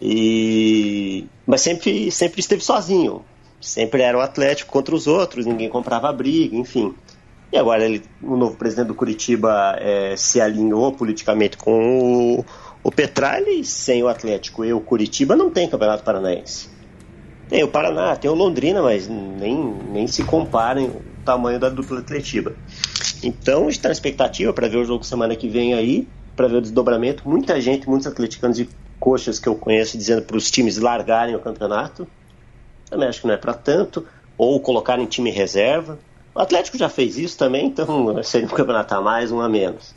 E... 0.00 1.26
Mas 1.46 1.60
sempre, 1.60 2.10
sempre 2.10 2.40
esteve 2.40 2.62
sozinho. 2.62 3.24
Sempre 3.60 4.02
era 4.02 4.16
o 4.16 4.20
Atlético 4.20 4.70
contra 4.70 4.94
os 4.94 5.06
outros, 5.06 5.44
ninguém 5.44 5.68
comprava 5.68 6.12
briga, 6.12 6.56
enfim. 6.56 6.94
E 7.52 7.56
agora 7.56 7.84
ele, 7.84 8.02
o 8.22 8.36
novo 8.36 8.56
presidente 8.56 8.88
do 8.88 8.94
Curitiba 8.94 9.76
é, 9.80 10.14
se 10.16 10.40
alinhou 10.40 10.92
politicamente 10.92 11.56
com 11.56 12.38
o, 12.38 12.44
o 12.82 12.92
Petralha 12.92 13.50
e 13.50 13.64
sem 13.64 14.02
o 14.02 14.08
Atlético 14.08 14.64
e 14.64 14.72
o 14.72 14.80
Curitiba 14.80 15.34
não 15.34 15.50
tem 15.50 15.68
campeonato 15.68 16.04
paranaense. 16.04 16.68
Tem 17.48 17.64
o 17.64 17.68
Paraná, 17.68 18.14
tem 18.14 18.30
o 18.30 18.34
Londrina, 18.34 18.82
mas 18.82 19.08
nem, 19.08 19.56
nem 19.90 20.06
se 20.06 20.22
comparem 20.22 20.88
o 20.88 21.02
tamanho 21.24 21.58
da 21.58 21.70
dupla 21.70 22.00
Atletiba. 22.00 22.54
Então, 23.22 23.70
está 23.70 23.88
na 23.88 23.92
expectativa 23.92 24.52
para 24.52 24.68
ver 24.68 24.76
o 24.76 24.84
jogo 24.84 25.02
semana 25.02 25.34
que 25.34 25.48
vem 25.48 25.72
aí, 25.72 26.06
para 26.36 26.46
ver 26.46 26.56
o 26.56 26.60
desdobramento. 26.60 27.26
Muita 27.26 27.58
gente, 27.58 27.88
muitos 27.88 28.06
atleticanos 28.06 28.60
e 28.60 28.68
coxas 28.98 29.38
que 29.38 29.48
eu 29.48 29.54
conheço 29.54 29.96
dizendo 29.96 30.22
para 30.22 30.36
os 30.36 30.50
times 30.50 30.78
largarem 30.78 31.34
o 31.34 31.40
campeonato. 31.40 32.06
Também 32.88 33.08
acho 33.08 33.20
que 33.20 33.26
não 33.26 33.34
é 33.34 33.36
para 33.36 33.54
tanto. 33.54 34.06
Ou 34.36 34.60
colocarem 34.60 35.06
time 35.06 35.30
reserva. 35.30 35.98
O 36.34 36.40
Atlético 36.40 36.78
já 36.78 36.88
fez 36.88 37.18
isso 37.18 37.36
também, 37.36 37.66
então 37.66 37.86
seria 38.22 38.46
um 38.46 38.50
campeonato 38.50 38.94
a 38.94 39.00
mais, 39.00 39.32
um 39.32 39.40
a 39.40 39.48
menos. 39.48 39.94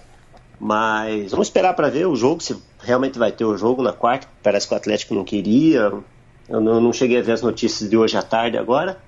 Mas 0.60 1.31
vamos 1.31 1.48
esperar 1.48 1.74
para 1.74 1.89
ver 1.89 2.08
o 2.08 2.15
jogo, 2.15 2.41
se 2.41 2.55
realmente 2.79 3.17
vai 3.17 3.31
ter 3.31 3.46
o 3.46 3.58
jogo 3.58 3.81
na 3.81 3.93
quarta. 3.93 4.27
Parece 4.43 4.67
que 4.67 4.74
o 4.74 4.77
Atlético 4.77 5.13
não 5.13 5.24
queria. 5.24 5.91
Eu 6.48 6.62
não, 6.62 6.81
não 6.81 6.93
cheguei 6.93 7.20
a 7.20 7.22
ver 7.22 7.31
as 7.34 7.41
notícias 7.41 7.89
de 7.89 7.98
hoje 7.98 8.17
à 8.17 8.22
tarde 8.22 8.58
agora. 8.58 9.00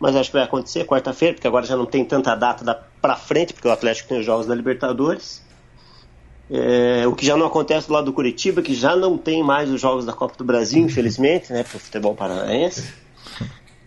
Mas 0.00 0.16
acho 0.16 0.30
que 0.30 0.36
vai 0.36 0.44
acontecer 0.44 0.86
quarta-feira, 0.86 1.34
porque 1.34 1.46
agora 1.46 1.66
já 1.66 1.76
não 1.76 1.86
tem 1.86 2.04
tanta 2.04 2.34
data 2.34 2.84
para 3.02 3.16
frente, 3.16 3.52
porque 3.52 3.68
o 3.68 3.70
Atlético 3.70 4.08
tem 4.08 4.18
os 4.18 4.26
jogos 4.26 4.46
da 4.46 4.54
Libertadores. 4.54 5.42
É, 6.52 7.06
o 7.06 7.14
que 7.14 7.24
já 7.24 7.36
não 7.36 7.46
acontece 7.46 7.90
lado 7.92 8.06
do 8.06 8.12
Curitiba, 8.12 8.60
que 8.60 8.74
já 8.74 8.96
não 8.96 9.16
tem 9.16 9.42
mais 9.42 9.70
os 9.70 9.80
jogos 9.80 10.04
da 10.04 10.12
Copa 10.12 10.34
do 10.36 10.44
Brasil, 10.44 10.84
infelizmente, 10.84 11.52
né, 11.52 11.62
para 11.62 11.76
o 11.76 11.80
futebol 11.80 12.14
paranaense. 12.14 12.92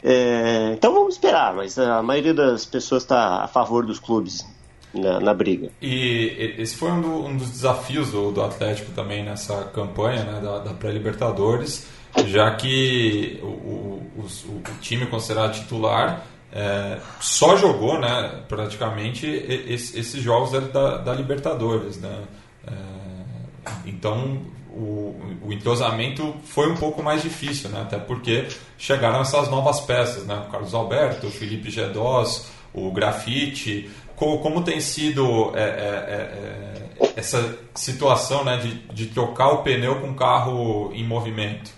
É, 0.01 0.71
então 0.73 0.93
vamos 0.93 1.15
esperar, 1.15 1.53
mas 1.53 1.77
a 1.77 2.01
maioria 2.01 2.33
das 2.33 2.65
pessoas 2.65 3.03
está 3.03 3.43
a 3.43 3.47
favor 3.47 3.85
dos 3.85 3.99
clubes 3.99 4.45
na, 4.93 5.19
na, 5.19 5.33
briga. 5.33 5.69
E 5.81 6.55
esse 6.57 6.75
foi 6.75 6.91
um, 6.91 7.01
do, 7.01 7.25
um 7.25 7.37
dos 7.37 7.49
desafios 7.49 8.11
do, 8.11 8.31
do, 8.31 8.41
Atlético 8.41 8.91
também 8.91 9.23
nessa 9.23 9.63
campanha 9.65 10.23
né, 10.23 10.41
da, 10.41 10.59
da 10.59 10.73
pré-Libertadores, 10.73 11.87
já 12.27 12.53
que 12.55 13.39
o, 13.41 13.47
o, 13.47 14.03
o, 14.19 14.61
time 14.81 15.05
considerado 15.05 15.53
titular 15.53 16.25
é, 16.51 16.99
só 17.19 17.55
jogou 17.55 17.97
né, 17.97 18.43
praticamente 18.47 19.25
esses 19.25 20.21
jogos 20.21 20.51
da, 20.51 20.97
da 20.97 21.13
Libertadores. 21.13 21.99
Né? 21.99 22.23
É, 22.67 22.71
então 23.85 24.41
o, 24.69 25.15
o, 25.45 25.53
entrosamento 25.53 26.33
foi 26.45 26.71
um 26.71 26.75
pouco 26.75 27.03
mais 27.03 27.21
difícil, 27.21 27.69
né? 27.69 27.81
até 27.81 27.97
porque 27.97 28.47
chegaram 28.77 29.21
essas 29.21 29.49
novas 29.49 29.79
peças, 29.81 30.25
né? 30.25 30.43
o 30.47 30.51
Carlos 30.51 30.73
Alberto, 30.73 31.27
o 31.27 31.31
Felipe 31.31 31.69
Gedós, 31.69 32.47
o 32.73 32.91
Grafite. 32.91 33.89
Como, 34.15 34.39
como 34.39 34.63
tem 34.63 34.79
sido 34.79 35.51
é, 35.55 35.61
é, 35.61 35.65
é, 35.65 37.05
é, 37.05 37.13
essa 37.15 37.57
situação 37.75 38.43
né? 38.43 38.57
de, 38.57 38.73
de 38.93 39.05
trocar 39.07 39.49
o 39.49 39.63
pneu 39.63 40.01
com 40.01 40.09
o 40.09 40.15
carro 40.15 40.91
em 40.93 41.05
movimento? 41.05 41.71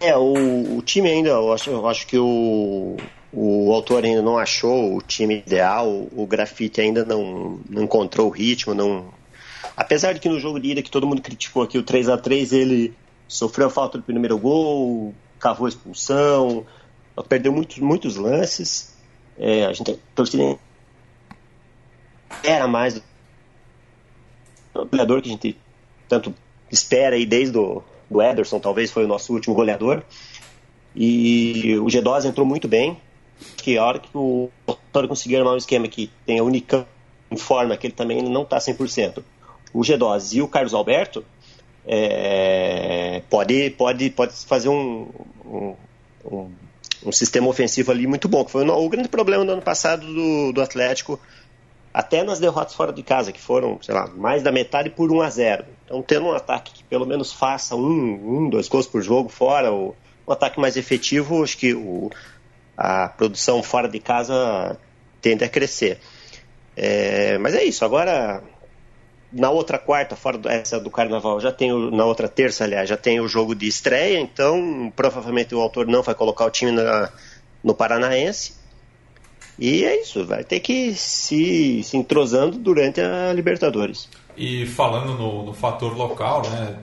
É, 0.00 0.16
o, 0.16 0.76
o 0.76 0.82
time 0.82 1.08
ainda, 1.08 1.30
eu 1.30 1.52
acho, 1.52 1.70
eu 1.70 1.88
acho 1.88 2.06
que 2.06 2.18
o, 2.18 2.96
o 3.32 3.72
autor 3.72 4.04
ainda 4.04 4.20
não 4.20 4.36
achou 4.36 4.96
o 4.96 5.00
time 5.00 5.38
ideal, 5.38 5.88
o 5.88 6.26
grafite 6.26 6.80
ainda 6.80 7.04
não, 7.04 7.60
não 7.68 7.84
encontrou 7.84 8.26
o 8.26 8.30
ritmo, 8.30 8.74
não, 8.74 9.06
Apesar 9.76 10.14
de 10.14 10.20
que 10.20 10.28
no 10.28 10.40
jogo 10.40 10.58
de 10.58 10.70
ida, 10.70 10.82
que 10.82 10.90
todo 10.90 11.06
mundo 11.06 11.20
criticou 11.20 11.62
aqui, 11.62 11.76
o 11.76 11.82
3 11.82 12.08
a 12.08 12.16
3 12.16 12.52
ele 12.52 12.94
sofreu 13.28 13.66
a 13.66 13.70
falta 13.70 13.98
do 13.98 14.04
primeiro 14.04 14.38
gol, 14.38 15.14
cavou 15.38 15.66
a 15.66 15.68
expulsão, 15.68 16.66
perdeu 17.28 17.52
muitos, 17.52 17.78
muitos 17.78 18.16
lances. 18.16 18.96
É, 19.38 19.66
a 19.66 19.72
gente 19.74 19.98
torcida 20.14 20.58
era 22.42 22.66
mais 22.66 23.02
o 24.74 24.86
goleador 24.86 25.20
que 25.20 25.28
a 25.28 25.32
gente 25.32 25.56
tanto 26.08 26.34
espera 26.70 27.16
aí 27.16 27.26
desde 27.26 27.58
o 27.58 27.82
do 28.08 28.22
Ederson, 28.22 28.60
talvez 28.60 28.90
foi 28.90 29.04
o 29.04 29.08
nosso 29.08 29.32
último 29.32 29.54
goleador. 29.54 30.02
E 30.94 31.76
o 31.78 31.86
G2 31.86 32.24
entrou 32.24 32.46
muito 32.46 32.66
bem. 32.66 32.96
Que 33.58 33.76
a 33.76 33.84
hora 33.84 33.98
que 33.98 34.08
o 34.14 34.48
Vitória 34.66 35.08
conseguir 35.08 35.36
armar 35.36 35.52
um 35.52 35.58
esquema 35.58 35.88
que 35.88 36.10
tem 36.24 36.38
a 36.38 36.42
Unicamp 36.42 36.86
em 37.30 37.36
forma, 37.36 37.76
que 37.76 37.88
ele 37.88 37.94
também 37.94 38.22
não 38.22 38.42
está 38.42 38.56
100% 38.56 39.22
o 39.76 39.80
G2 39.80 40.36
e 40.36 40.42
o 40.42 40.48
Carlos 40.48 40.72
Alberto, 40.72 41.22
é, 41.86 43.22
pode, 43.28 43.70
pode, 43.70 44.10
pode 44.10 44.32
fazer 44.46 44.70
um, 44.70 45.08
um, 45.44 45.74
um, 46.24 46.50
um, 47.04 47.12
sistema 47.12 47.46
ofensivo 47.46 47.92
ali 47.92 48.06
muito 48.06 48.26
bom, 48.26 48.44
que 48.44 48.50
foi 48.50 48.66
o, 48.66 48.72
o 48.72 48.88
grande 48.88 49.08
problema 49.08 49.44
do 49.44 49.52
ano 49.52 49.62
passado 49.62 50.06
do, 50.06 50.52
do, 50.52 50.62
Atlético, 50.62 51.20
até 51.92 52.24
nas 52.24 52.40
derrotas 52.40 52.74
fora 52.74 52.92
de 52.92 53.02
casa, 53.02 53.30
que 53.32 53.40
foram, 53.40 53.78
sei 53.82 53.94
lá, 53.94 54.06
mais 54.08 54.42
da 54.42 54.50
metade 54.50 54.88
por 54.88 55.12
1 55.12 55.20
a 55.20 55.30
0 55.30 55.64
Então, 55.84 56.02
tendo 56.02 56.26
um 56.26 56.32
ataque 56.32 56.72
que 56.72 56.84
pelo 56.84 57.06
menos 57.06 57.32
faça 57.32 57.76
um, 57.76 58.46
um 58.46 58.48
dois 58.48 58.68
gols 58.68 58.86
por 58.86 59.02
jogo 59.02 59.28
fora, 59.28 59.70
o, 59.70 59.94
um 60.26 60.32
ataque 60.32 60.58
mais 60.58 60.76
efetivo, 60.76 61.44
acho 61.44 61.58
que 61.58 61.74
o, 61.74 62.10
a 62.76 63.10
produção 63.10 63.62
fora 63.62 63.88
de 63.88 64.00
casa 64.00 64.78
tende 65.20 65.44
a 65.44 65.48
crescer. 65.48 65.98
É, 66.74 67.38
mas 67.38 67.54
é 67.54 67.62
isso, 67.62 67.84
agora 67.84 68.42
na 69.36 69.50
outra 69.50 69.78
quarta, 69.78 70.16
fora 70.16 70.40
essa 70.46 70.80
do 70.80 70.90
carnaval, 70.90 71.38
já 71.40 71.52
tem 71.52 71.72
o, 71.72 71.90
na 71.90 72.04
outra 72.04 72.28
terça, 72.28 72.64
aliás, 72.64 72.88
já 72.88 72.96
tem 72.96 73.20
o 73.20 73.28
jogo 73.28 73.54
de 73.54 73.68
estreia, 73.68 74.18
então 74.18 74.92
provavelmente 74.96 75.54
o 75.54 75.60
autor 75.60 75.86
não 75.86 76.02
vai 76.02 76.14
colocar 76.14 76.46
o 76.46 76.50
time 76.50 76.72
na, 76.72 77.10
no 77.62 77.74
Paranaense. 77.74 78.54
E 79.58 79.84
é 79.84 80.02
isso, 80.02 80.24
vai 80.24 80.44
ter 80.44 80.60
que 80.60 80.94
se, 80.94 81.82
se 81.82 81.96
entrosando 81.96 82.58
durante 82.58 83.00
a 83.00 83.32
Libertadores. 83.32 84.08
E 84.36 84.66
falando 84.66 85.14
no, 85.14 85.44
no 85.44 85.54
fator 85.54 85.96
local, 85.96 86.42
né, 86.48 86.78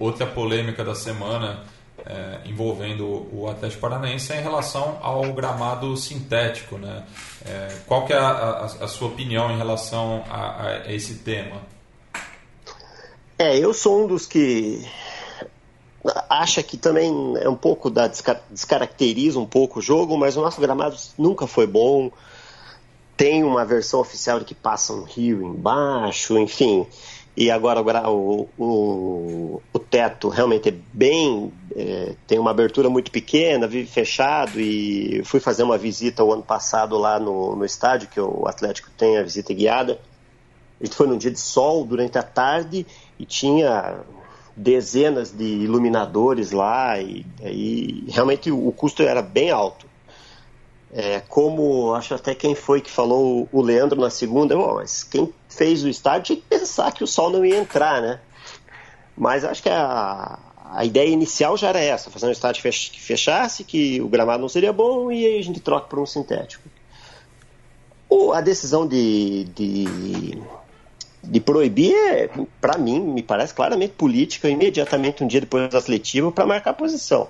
outra 0.00 0.26
polêmica 0.26 0.84
da 0.84 0.94
semana 0.94 1.64
é, 2.04 2.40
envolvendo 2.44 3.28
o 3.32 3.48
Atlético 3.48 3.80
Paranaense 3.80 4.32
é 4.32 4.40
em 4.40 4.42
relação 4.42 4.98
ao 5.00 5.32
gramado 5.32 5.96
sintético. 5.96 6.78
Né? 6.78 7.04
É, 7.44 7.76
qual 7.86 8.04
que 8.04 8.12
é 8.12 8.18
a, 8.18 8.28
a, 8.28 8.64
a, 8.64 8.88
sua 8.88 9.08
opinião 9.08 9.50
em 9.50 9.56
relação 9.56 10.24
a, 10.28 10.62
a 10.62 10.92
esse 10.92 11.18
tema? 11.18 11.60
É, 13.38 13.58
eu 13.58 13.74
sou 13.74 14.02
um 14.02 14.06
dos 14.06 14.24
que 14.24 14.82
acha 16.28 16.62
que 16.62 16.78
também 16.78 17.34
é 17.38 17.48
um 17.48 17.56
pouco 17.56 17.90
da 17.90 18.06
descaracteriza 18.06 19.38
um 19.38 19.46
pouco 19.46 19.78
o 19.78 19.82
jogo, 19.82 20.16
mas 20.16 20.36
o 20.36 20.40
nosso 20.40 20.60
gramado 20.60 20.96
nunca 21.18 21.46
foi 21.46 21.66
bom. 21.66 22.10
Tem 23.14 23.44
uma 23.44 23.64
versão 23.64 24.00
oficial 24.00 24.38
de 24.38 24.46
que 24.46 24.54
passa 24.54 24.94
um 24.94 25.02
rio 25.02 25.42
embaixo, 25.42 26.38
enfim. 26.38 26.86
E 27.36 27.50
agora 27.50 28.08
o, 28.08 28.48
o, 28.58 29.60
o 29.70 29.78
teto 29.78 30.30
realmente 30.30 30.70
é 30.70 30.74
bem. 30.94 31.52
É, 31.74 32.14
tem 32.26 32.38
uma 32.38 32.50
abertura 32.50 32.88
muito 32.88 33.10
pequena, 33.10 33.66
vive 33.66 33.86
fechado. 33.86 34.58
E 34.58 35.22
fui 35.24 35.40
fazer 35.40 35.62
uma 35.62 35.76
visita 35.76 36.24
o 36.24 36.32
ano 36.32 36.42
passado 36.42 36.96
lá 36.96 37.18
no, 37.18 37.54
no 37.54 37.64
estádio, 37.66 38.08
que 38.08 38.20
o 38.20 38.46
Atlético 38.46 38.90
tem 38.96 39.18
a 39.18 39.22
visita 39.22 39.52
guiada. 39.52 40.00
A 40.80 40.84
gente 40.84 40.96
foi 40.96 41.06
num 41.06 41.16
dia 41.16 41.30
de 41.30 41.40
sol 41.40 41.84
durante 41.84 42.18
a 42.18 42.22
tarde 42.22 42.86
e 43.18 43.24
tinha 43.24 44.00
dezenas 44.56 45.30
de 45.30 45.44
iluminadores 45.44 46.50
lá 46.50 46.98
e, 46.98 47.26
e 47.42 48.04
realmente 48.08 48.50
o 48.50 48.72
custo 48.72 49.02
era 49.02 49.20
bem 49.20 49.50
alto. 49.50 49.86
É, 50.92 51.20
como 51.20 51.94
acho 51.94 52.14
até 52.14 52.34
quem 52.34 52.54
foi 52.54 52.80
que 52.80 52.90
falou 52.90 53.48
o 53.52 53.60
Leandro 53.60 54.00
na 54.00 54.08
segunda, 54.08 54.56
bom, 54.56 54.76
mas 54.76 55.02
quem 55.04 55.32
fez 55.48 55.84
o 55.84 55.88
estádio 55.88 56.22
tinha 56.22 56.36
que 56.36 56.46
pensar 56.48 56.92
que 56.92 57.04
o 57.04 57.06
sol 57.06 57.28
não 57.28 57.44
ia 57.44 57.58
entrar, 57.58 58.00
né? 58.00 58.20
Mas 59.16 59.44
acho 59.44 59.62
que 59.62 59.68
a, 59.68 60.38
a 60.72 60.84
ideia 60.84 61.08
inicial 61.08 61.56
já 61.56 61.68
era 61.68 61.80
essa, 61.80 62.10
fazer 62.10 62.26
um 62.26 62.30
estádio 62.30 62.62
que 62.62 63.00
fechasse, 63.00 63.64
que 63.64 64.00
o 64.00 64.08
gramado 64.08 64.40
não 64.40 64.48
seria 64.48 64.72
bom 64.72 65.10
e 65.10 65.26
aí 65.26 65.38
a 65.38 65.42
gente 65.42 65.60
troca 65.60 65.86
por 65.86 65.98
um 65.98 66.06
sintético. 66.06 66.68
O, 68.08 68.32
a 68.32 68.40
decisão 68.40 68.86
de, 68.86 69.44
de 69.54 70.40
de 71.26 71.40
proibir, 71.40 71.94
é, 71.94 72.30
para 72.60 72.78
mim, 72.78 73.00
me 73.00 73.22
parece 73.22 73.54
claramente 73.54 73.92
política, 73.92 74.48
imediatamente 74.48 75.22
um 75.22 75.26
dia 75.26 75.40
depois 75.40 75.68
do 75.68 75.76
atletivo, 75.76 76.30
para 76.32 76.46
marcar 76.46 76.72
posição. 76.74 77.28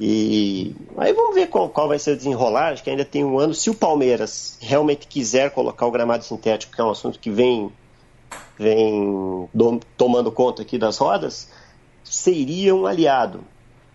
E 0.00 0.74
aí 0.96 1.12
vamos 1.12 1.34
ver 1.34 1.48
qual, 1.48 1.68
qual, 1.68 1.88
vai 1.88 1.98
ser 1.98 2.12
o 2.12 2.16
desenrolar, 2.16 2.72
acho 2.72 2.84
que 2.84 2.90
ainda 2.90 3.04
tem 3.04 3.24
um 3.24 3.38
ano. 3.38 3.52
Se 3.52 3.68
o 3.68 3.74
Palmeiras 3.74 4.56
realmente 4.60 5.08
quiser 5.08 5.50
colocar 5.50 5.86
o 5.86 5.90
gramado 5.90 6.24
sintético, 6.24 6.74
que 6.74 6.80
é 6.80 6.84
um 6.84 6.90
assunto 6.90 7.18
que 7.18 7.30
vem, 7.30 7.72
vem 8.56 9.48
do, 9.52 9.80
tomando 9.96 10.30
conta 10.30 10.62
aqui 10.62 10.78
das 10.78 10.98
rodas, 10.98 11.50
seria 12.04 12.74
um 12.74 12.86
aliado 12.86 13.40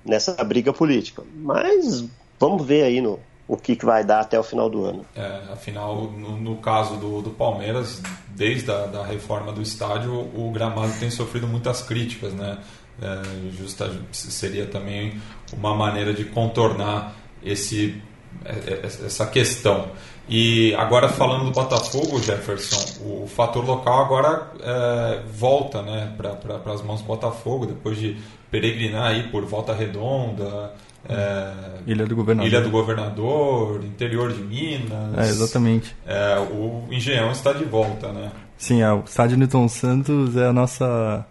nessa 0.04 0.44
briga 0.44 0.74
política. 0.74 1.24
Mas 1.36 2.04
vamos 2.38 2.66
ver 2.66 2.84
aí 2.84 3.00
no, 3.00 3.18
o 3.48 3.58
que, 3.58 3.76
que 3.76 3.86
vai 3.86 4.04
dar 4.04 4.22
até 4.22 4.40
o 4.40 4.44
final 4.44 4.70
do 4.70 4.86
ano. 4.86 5.06
É, 5.16 5.42
afinal, 5.52 6.04
no, 6.04 6.38
no 6.38 6.56
caso 6.58 6.96
do, 6.98 7.22
do, 7.22 7.30
Palmeiras, 7.30 8.02
desde 8.30 8.72
a 8.72 8.86
da 8.86 9.06
reforma 9.06 9.52
do 9.52 9.62
estádio, 9.62 10.14
o 10.14 10.52
gramado 10.52 10.94
tem 11.00 11.10
sofrido 11.10 11.48
muitas 11.48 11.82
críticas, 11.82 12.34
né? 12.34 12.58
É, 13.02 13.52
justa, 13.52 13.92
seria 14.12 14.68
também 14.68 15.20
uma 15.52 15.76
maneira 15.76 16.14
de 16.14 16.26
contornar 16.26 17.16
esse, 17.44 18.02
é, 18.46 18.52
é, 18.52 18.86
essa 18.86 19.26
questão. 19.26 19.90
E 20.30 20.74
agora 20.76 21.10
falando 21.10 21.46
do 21.46 21.52
Botafogo, 21.52 22.22
Jefferson, 22.22 23.04
o 23.04 23.28
fator 23.28 23.66
local 23.66 24.06
agora 24.06 24.52
é, 24.62 25.22
volta 25.28 25.82
né, 25.82 26.14
para 26.18 26.74
as 26.74 26.82
mãos 26.82 27.02
do 27.02 27.08
Botafogo, 27.08 27.66
depois 27.66 27.98
de 27.98 28.18
peregrinar 28.50 29.08
aí 29.08 29.24
por 29.30 29.44
Volta 29.44 29.74
Redonda, 29.74 30.74
é, 31.08 31.54
Ilha 31.86 32.06
do 32.06 32.16
Governador. 32.16 32.48
Ilha 32.48 32.62
do 32.62 32.70
Governador, 32.70 33.84
interior 33.84 34.32
de 34.32 34.42
Minas. 34.42 35.18
É, 35.18 35.30
exatamente. 35.30 35.96
É, 36.06 36.38
o 36.40 36.84
Engenhão 36.92 37.32
está 37.32 37.52
de 37.52 37.66
volta, 37.66 38.12
né? 38.12 38.32
Sim, 38.58 38.82
é, 38.82 38.92
o 38.92 39.04
estádio 39.04 39.38
Newton 39.38 39.68
Santos 39.68 40.38
é 40.38 40.48
a 40.48 40.54
nossa. 40.54 41.26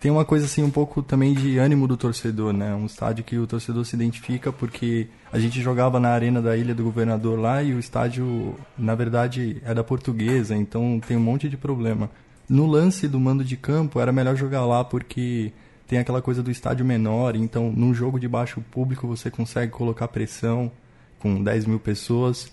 tem 0.00 0.10
uma 0.10 0.24
coisa 0.24 0.46
assim 0.46 0.62
um 0.62 0.70
pouco 0.70 1.02
também 1.02 1.34
de 1.34 1.58
ânimo 1.58 1.86
do 1.86 1.96
torcedor, 1.96 2.52
né? 2.52 2.74
Um 2.74 2.86
estádio 2.86 3.24
que 3.24 3.36
o 3.36 3.46
torcedor 3.46 3.84
se 3.84 3.94
identifica 3.94 4.50
porque 4.50 5.08
a 5.30 5.38
gente 5.38 5.60
jogava 5.60 6.00
na 6.00 6.08
arena 6.08 6.40
da 6.40 6.56
Ilha 6.56 6.74
do 6.74 6.84
Governador 6.84 7.38
lá 7.38 7.62
e 7.62 7.74
o 7.74 7.78
estádio, 7.78 8.54
na 8.78 8.94
verdade, 8.94 9.60
é 9.64 9.74
da 9.74 9.84
Portuguesa, 9.84 10.56
então 10.56 10.98
tem 11.06 11.16
um 11.16 11.20
monte 11.20 11.48
de 11.48 11.56
problema. 11.56 12.10
No 12.48 12.64
lance 12.64 13.08
do 13.08 13.20
mando 13.20 13.44
de 13.44 13.56
campo 13.56 14.00
era 14.00 14.12
melhor 14.12 14.36
jogar 14.36 14.64
lá 14.64 14.84
porque 14.84 15.52
tem 15.86 15.98
aquela 15.98 16.20
coisa 16.20 16.42
do 16.42 16.50
estádio 16.50 16.84
menor, 16.84 17.36
então 17.36 17.72
num 17.74 17.94
jogo 17.94 18.18
de 18.18 18.28
baixo 18.28 18.60
público 18.70 19.06
você 19.06 19.30
consegue 19.30 19.72
colocar 19.72 20.08
pressão 20.08 20.70
com 21.18 21.42
10 21.42 21.66
mil 21.66 21.78
pessoas. 21.78 22.50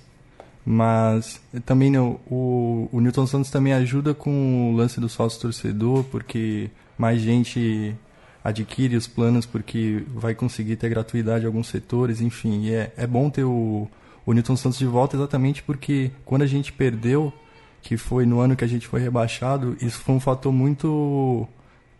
Mas 0.65 1.41
também 1.65 1.91
não, 1.91 2.19
o, 2.29 2.87
o 2.91 3.01
Newton 3.01 3.27
Santos 3.27 3.51
também 3.51 3.73
ajuda 3.73 4.13
com 4.13 4.71
o 4.71 4.75
lance 4.75 4.99
do 4.99 5.09
sócio 5.09 5.41
torcedor, 5.41 6.05
porque 6.05 6.69
mais 6.97 7.19
gente 7.19 7.95
adquire 8.43 8.95
os 8.95 9.07
planos 9.07 9.45
porque 9.45 10.03
vai 10.07 10.35
conseguir 10.35 10.75
ter 10.75 10.89
gratuidade 10.89 11.43
em 11.43 11.47
alguns 11.47 11.67
setores, 11.67 12.21
enfim. 12.21 12.69
É, 12.69 12.93
é 12.95 13.07
bom 13.07 13.29
ter 13.29 13.43
o, 13.43 13.87
o 14.25 14.33
Newton 14.33 14.55
Santos 14.55 14.79
de 14.79 14.85
volta 14.85 15.15
exatamente 15.17 15.61
porque 15.63 16.11
quando 16.23 16.43
a 16.43 16.47
gente 16.47 16.71
perdeu, 16.71 17.33
que 17.81 17.97
foi 17.97 18.25
no 18.25 18.39
ano 18.39 18.55
que 18.55 18.63
a 18.63 18.67
gente 18.67 18.87
foi 18.87 19.01
rebaixado, 19.01 19.75
isso 19.81 19.99
foi 19.99 20.15
um 20.15 20.19
fator 20.19 20.53
muito 20.53 21.47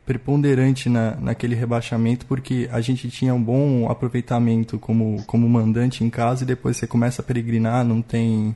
preponderante 0.06 0.90
na, 0.90 1.16
naquele 1.16 1.56
rebaixamento, 1.56 2.26
porque 2.26 2.68
a 2.72 2.82
gente 2.82 3.10
tinha 3.10 3.34
um 3.34 3.42
bom 3.42 3.90
aproveitamento 3.90 4.78
como, 4.78 5.24
como 5.26 5.48
mandante 5.48 6.04
em 6.04 6.10
casa 6.10 6.44
e 6.44 6.48
depois 6.48 6.78
você 6.78 6.86
começa 6.86 7.22
a 7.22 7.26
peregrinar, 7.26 7.86
não 7.86 8.02
tem 8.02 8.56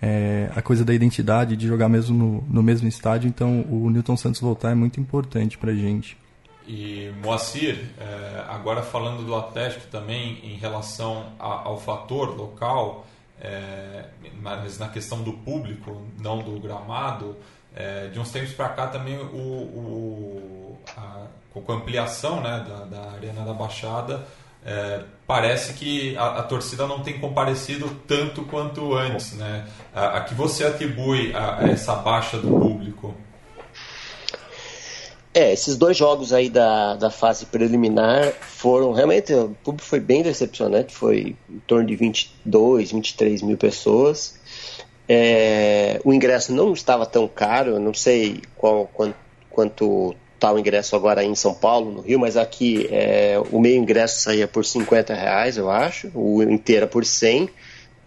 é, 0.00 0.50
a 0.54 0.60
coisa 0.60 0.84
da 0.84 0.92
identidade, 0.92 1.56
de 1.56 1.66
jogar 1.66 1.88
mesmo 1.88 2.16
no, 2.16 2.44
no 2.48 2.62
mesmo 2.62 2.86
estádio. 2.86 3.28
Então, 3.28 3.64
o 3.70 3.88
Newton 3.88 4.16
Santos 4.16 4.40
voltar 4.40 4.72
é 4.72 4.74
muito 4.74 5.00
importante 5.00 5.56
para 5.56 5.70
a 5.70 5.74
gente. 5.74 6.18
E 6.66 7.12
Moacir, 7.22 7.78
é, 7.98 8.44
agora 8.48 8.82
falando 8.82 9.24
do 9.24 9.34
Atlético 9.34 9.86
também 9.88 10.40
em 10.42 10.56
relação 10.56 11.32
a, 11.38 11.62
ao 11.66 11.78
fator 11.78 12.36
local, 12.36 13.06
é, 13.40 14.06
mas 14.40 14.78
na 14.78 14.88
questão 14.88 15.22
do 15.22 15.32
público, 15.32 16.02
não 16.18 16.38
do 16.38 16.58
gramado, 16.60 17.36
é, 17.74 18.08
de 18.08 18.18
uns 18.18 18.30
tempos 18.30 18.52
para 18.52 18.68
cá 18.70 18.86
também 18.86 19.18
o, 19.18 19.36
o 19.36 20.63
a, 20.96 21.26
com 21.52 21.72
a 21.72 21.76
ampliação 21.76 22.40
né, 22.40 22.64
da, 22.68 22.84
da 22.84 23.10
Arena 23.12 23.44
da 23.44 23.52
Baixada, 23.52 24.24
é, 24.64 25.02
parece 25.26 25.74
que 25.74 26.16
a, 26.16 26.38
a, 26.38 26.42
torcida 26.42 26.86
não 26.86 27.02
tem 27.02 27.20
comparecido 27.20 27.88
tanto 28.06 28.44
quanto 28.44 28.94
antes. 28.94 29.34
Né? 29.34 29.66
A, 29.94 30.18
a 30.18 30.20
que 30.22 30.34
você 30.34 30.64
atribui 30.64 31.34
a, 31.34 31.68
essa 31.70 31.94
baixa 31.96 32.38
do 32.38 32.48
público? 32.48 33.14
É, 35.34 35.52
esses 35.52 35.76
dois 35.76 35.96
jogos 35.96 36.32
aí 36.32 36.48
da, 36.48 36.94
da 36.94 37.10
fase 37.10 37.46
preliminar 37.46 38.32
foram 38.40 38.92
realmente. 38.92 39.34
O 39.34 39.48
público 39.64 39.86
foi 39.86 39.98
bem 40.00 40.22
decepcionante, 40.22 40.94
foi 40.94 41.36
em 41.50 41.58
torno 41.66 41.86
de 41.86 41.96
22, 41.96 42.92
23 42.92 43.42
mil 43.42 43.58
pessoas. 43.58 44.38
É, 45.08 46.00
o 46.04 46.14
ingresso 46.14 46.52
não 46.52 46.72
estava 46.72 47.04
tão 47.04 47.28
caro, 47.28 47.78
não 47.78 47.92
sei 47.92 48.42
qual, 48.56 48.86
quanto, 48.86 49.16
quanto 49.50 50.14
tá 50.38 50.52
o 50.52 50.58
ingresso 50.58 50.94
agora 50.96 51.24
em 51.24 51.34
São 51.34 51.54
Paulo, 51.54 51.90
no 51.90 52.00
Rio, 52.00 52.18
mas 52.18 52.36
aqui 52.36 52.88
é, 52.90 53.40
o 53.50 53.60
meio 53.60 53.80
ingresso 53.80 54.20
saía 54.20 54.46
por 54.46 54.64
50 54.64 55.14
reais, 55.14 55.56
eu 55.56 55.70
acho, 55.70 56.10
o 56.14 56.42
inteiro 56.42 56.86
por 56.88 57.04
100. 57.04 57.48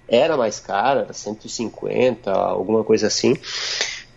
Era 0.07 0.37
mais 0.37 0.59
caro, 0.59 1.01
era 1.01 1.13
150, 1.13 2.31
alguma 2.31 2.83
coisa 2.83 3.07
assim. 3.07 3.35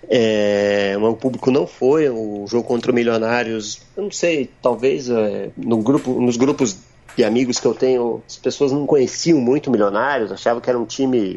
É, 0.09 0.97
o 1.01 1.15
público 1.15 1.51
não 1.51 1.67
foi, 1.67 2.09
o 2.09 2.47
jogo 2.47 2.67
contra 2.67 2.91
o 2.91 2.95
Milionários, 2.95 3.81
eu 3.97 4.05
não 4.05 4.11
sei, 4.11 4.51
talvez 4.63 5.09
é, 5.09 5.51
no 5.57 5.79
grupo, 5.79 6.21
nos 6.21 6.37
grupos 6.37 6.77
de 7.17 7.25
amigos 7.25 7.61
que 7.61 7.67
eu 7.67 7.75
tenho, 7.75 8.23
as 8.27 8.37
pessoas 8.37 8.73
não 8.73 8.87
conheciam 8.87 9.41
muito 9.41 9.71
Milionários, 9.71 10.33
achavam 10.33 10.61
que 10.61 10.71
era 10.71 10.79
um 10.79 10.87
time, 10.87 11.35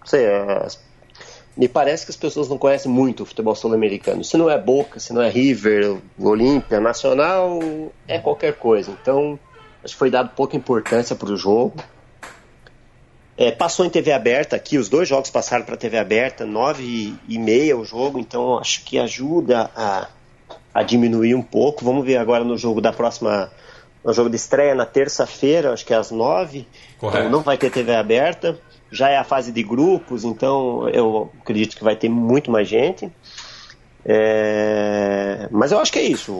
não 0.00 0.06
sei, 0.06 0.26
as 0.26 0.78
me 1.60 1.68
parece 1.68 2.06
que 2.06 2.10
as 2.10 2.16
pessoas 2.16 2.48
não 2.48 2.56
conhecem 2.56 2.90
muito 2.90 3.22
o 3.22 3.26
futebol 3.26 3.54
sul-americano. 3.54 4.24
Se 4.24 4.34
não 4.38 4.48
é 4.48 4.56
Boca, 4.56 4.98
se 4.98 5.12
não 5.12 5.20
é 5.20 5.28
River, 5.28 5.98
Olímpia, 6.18 6.80
Nacional, 6.80 7.60
é 8.08 8.18
qualquer 8.18 8.54
coisa. 8.54 8.90
Então, 8.90 9.38
acho 9.84 9.92
que 9.92 9.98
foi 9.98 10.10
dado 10.10 10.30
pouca 10.30 10.56
importância 10.56 11.14
para 11.14 11.28
o 11.28 11.36
jogo. 11.36 11.74
É, 13.36 13.50
passou 13.50 13.84
em 13.84 13.90
TV 13.90 14.10
aberta 14.10 14.56
aqui, 14.56 14.78
os 14.78 14.88
dois 14.88 15.06
jogos 15.06 15.28
passaram 15.28 15.66
para 15.66 15.76
TV 15.76 15.98
aberta, 15.98 16.46
nove 16.46 17.14
e 17.28 17.38
meia 17.38 17.76
o 17.76 17.84
jogo, 17.84 18.18
então 18.18 18.58
acho 18.58 18.82
que 18.82 18.98
ajuda 18.98 19.70
a, 19.76 20.08
a 20.72 20.82
diminuir 20.82 21.34
um 21.34 21.42
pouco. 21.42 21.84
Vamos 21.84 22.06
ver 22.06 22.16
agora 22.16 22.42
no 22.42 22.56
jogo 22.56 22.80
da 22.80 22.90
próxima, 22.90 23.52
no 24.02 24.14
jogo 24.14 24.30
de 24.30 24.36
estreia 24.36 24.74
na 24.74 24.86
terça-feira, 24.86 25.74
acho 25.74 25.84
que 25.84 25.92
é 25.92 25.96
às 25.98 26.10
nove. 26.10 26.66
Então 26.96 27.28
não 27.28 27.42
vai 27.42 27.58
ter 27.58 27.70
TV 27.70 27.94
aberta 27.94 28.58
já 28.90 29.08
é 29.08 29.16
a 29.16 29.24
fase 29.24 29.52
de 29.52 29.62
grupos, 29.62 30.24
então 30.24 30.88
eu 30.88 31.30
acredito 31.40 31.76
que 31.76 31.84
vai 31.84 31.96
ter 31.96 32.08
muito 32.08 32.50
mais 32.50 32.68
gente. 32.68 33.10
É... 34.04 35.48
Mas 35.50 35.72
eu 35.72 35.78
acho 35.78 35.92
que 35.92 35.98
é 35.98 36.02
isso. 36.02 36.32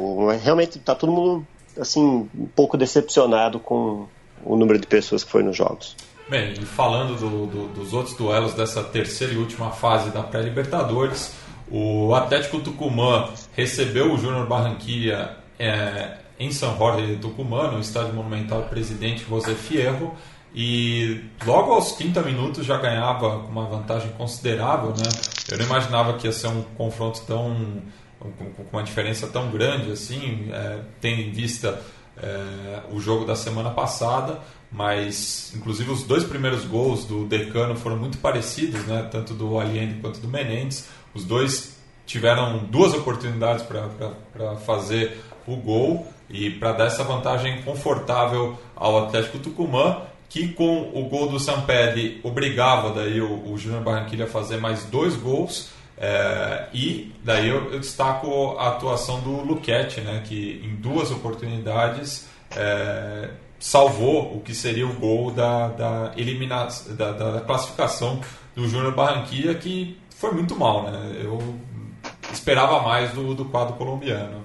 Realmente 0.43 0.79
está 0.79 0.95
todo 0.95 1.13
mundo 1.13 1.47
assim 1.79 2.29
um 2.35 2.47
pouco 2.47 2.77
decepcionado 2.77 3.61
com 3.61 4.07
o 4.45 4.57
número 4.57 4.79
de 4.79 4.87
pessoas 4.87 5.23
que 5.23 5.31
foi 5.31 5.43
nos 5.43 5.57
jogos. 5.57 5.97
Bem, 6.29 6.53
e 6.53 6.65
falando 6.65 7.19
do, 7.19 7.47
do, 7.47 7.69
dos 7.69 7.93
outros 7.93 8.15
duelos 8.17 8.55
dessa 8.55 8.83
terceira 8.85 9.33
e 9.33 9.37
última 9.37 9.71
fase 9.71 10.11
da 10.11 10.23
pré-Libertadores, 10.23 11.35
o 11.71 12.15
Atlético 12.15 12.61
Tucumã 12.61 13.29
recebeu 13.55 14.13
o 14.13 14.19
Júnior 14.19 14.47
Barranquilla 14.47 15.39
é, 15.59 16.19
em 16.39 16.53
São 16.53 16.77
Jorge 16.79 17.07
de 17.07 17.17
Tucumã, 17.17 17.71
no 17.71 17.81
estádio 17.81 18.15
monumental 18.15 18.63
Presidente 18.63 19.25
José 19.29 19.55
Fierro, 19.55 20.15
e 20.55 21.25
logo 21.47 21.73
aos 21.73 21.93
30 21.93 22.23
minutos 22.23 22.67
já 22.67 22.77
ganhava 22.77 23.37
uma 23.37 23.67
vantagem 23.67 24.11
considerável, 24.13 24.91
né? 24.91 25.09
Eu 25.51 25.59
não 25.59 25.65
imaginava 25.65 26.15
que 26.15 26.27
ia 26.27 26.33
ser 26.33 26.49
um 26.49 26.63
confronto 26.77 27.21
tão 27.27 27.83
com 28.19 28.77
uma 28.77 28.83
diferença 28.83 29.27
tão 29.29 29.51
grande 29.51 29.93
assim, 29.93 30.51
é, 30.53 30.81
tendo 31.01 31.23
em 31.23 31.31
vista 31.31 31.81
é, 32.23 32.81
o 32.93 33.01
jogo 33.01 33.25
da 33.25 33.35
semana 33.35 33.71
passada, 33.71 34.39
mas 34.71 35.53
inclusive 35.57 35.91
os 35.91 36.03
dois 36.03 36.23
primeiros 36.25 36.65
gols 36.65 37.07
do 37.07 37.25
Decano 37.25 37.75
foram 37.77 37.97
muito 37.97 38.19
parecidos, 38.19 38.85
né? 38.87 39.09
Tanto 39.11 39.33
do 39.35 39.59
Allende 39.59 40.01
quanto 40.01 40.21
do 40.21 40.29
Menendez. 40.29 40.89
Os 41.15 41.25
dois 41.25 41.77
tiveram 42.05 42.59
duas 42.59 42.93
oportunidades 42.93 43.65
para 43.65 44.57
fazer 44.57 45.23
o 45.47 45.57
gol 45.57 46.13
e 46.29 46.51
para 46.51 46.73
dar 46.73 46.87
essa 46.87 47.05
vantagem 47.05 47.63
confortável 47.63 48.59
ao 48.77 49.05
Atlético 49.05 49.39
Tucumã 49.39 50.03
que 50.31 50.49
com 50.53 50.93
o 50.95 51.09
gol 51.09 51.29
do 51.29 51.41
Sampelli 51.41 52.21
obrigava 52.23 52.93
daí 52.93 53.21
o, 53.21 53.51
o 53.51 53.59
Júnior 53.59 53.83
Barranquilla 53.83 54.25
a 54.25 54.29
fazer 54.29 54.59
mais 54.59 54.85
dois 54.85 55.17
gols. 55.17 55.71
É, 55.99 56.69
e 56.73 57.13
daí 57.23 57.49
eu, 57.49 57.73
eu, 57.73 57.81
destaco 57.81 58.57
a 58.57 58.69
atuação 58.69 59.21
do 59.21 59.43
Luquete, 59.43 60.01
né, 60.01 60.23
que 60.27 60.63
em 60.65 60.77
duas 60.77 61.11
oportunidades 61.11 62.27
é, 62.57 63.29
salvou 63.59 64.35
o 64.37 64.41
que 64.41 64.55
seria 64.55 64.87
o 64.87 64.95
gol 64.95 65.31
da, 65.33 65.69
da, 65.69 66.15
da, 66.97 67.13
da 67.13 67.41
classificação 67.43 68.21
do 68.55 68.67
Júnior 68.67 68.95
Barranquilla, 68.95 69.55
que 69.57 69.99
foi 70.17 70.31
muito 70.33 70.57
mal. 70.57 70.91
Né? 70.91 71.23
Eu 71.25 71.39
esperava 72.33 72.81
mais 72.81 73.11
do, 73.11 73.35
do 73.35 73.45
quadro 73.45 73.75
colombiano. 73.75 74.45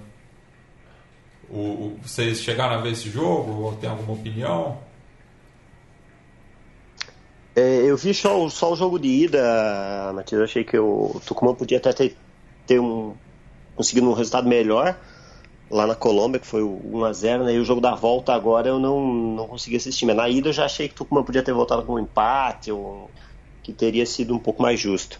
O, 1.48 1.60
o, 1.60 2.00
vocês 2.02 2.42
chegaram 2.42 2.76
a 2.76 2.82
ver 2.82 2.94
esse 2.94 3.10
jogo? 3.10 3.52
Ou 3.62 3.74
tem 3.74 3.90
alguma 3.90 4.14
opinião? 4.14 4.84
É, 7.56 7.85
eu 7.96 7.98
vi 7.98 8.14
só, 8.14 8.50
só 8.50 8.74
o 8.74 8.76
jogo 8.76 9.00
de 9.00 9.08
ida, 9.08 10.12
Matheus. 10.14 10.40
Eu 10.40 10.44
achei 10.44 10.64
que 10.66 10.78
o 10.78 11.20
Tucumã 11.26 11.56
podia 11.56 11.78
até 11.78 11.94
ter, 11.94 12.18
ter 12.68 12.80
um, 12.80 13.14
conseguido 13.74 14.10
um 14.10 14.14
resultado 14.14 14.48
melhor 14.48 14.98
lá 15.72 15.88
na 15.88 15.96
Colômbia, 15.96 16.40
que 16.40 16.46
foi 16.46 16.62
o 16.62 16.78
1x0, 16.92 17.46
né? 17.46 17.54
E 17.54 17.60
o 17.60 17.64
jogo 17.64 17.80
da 17.80 17.96
volta 17.96 18.34
agora 18.34 18.68
eu 18.68 18.78
não, 18.78 19.02
não 19.14 19.48
consegui 19.48 19.78
assistir. 19.78 20.06
Mas 20.06 20.18
na 20.18 20.28
ida 20.28 20.50
eu 20.50 20.54
já 20.54 20.66
achei 20.66 20.90
que 20.90 20.96
o 20.96 20.98
Tucumã 20.98 21.24
podia 21.24 21.42
ter 21.42 21.54
voltado 21.54 21.84
com 21.84 21.94
um 21.94 22.00
empate, 22.00 22.70
ou 22.70 23.10
que 23.64 23.72
teria 23.72 24.06
sido 24.06 24.36
um 24.36 24.40
pouco 24.40 24.62
mais 24.62 24.78
justo. 24.78 25.20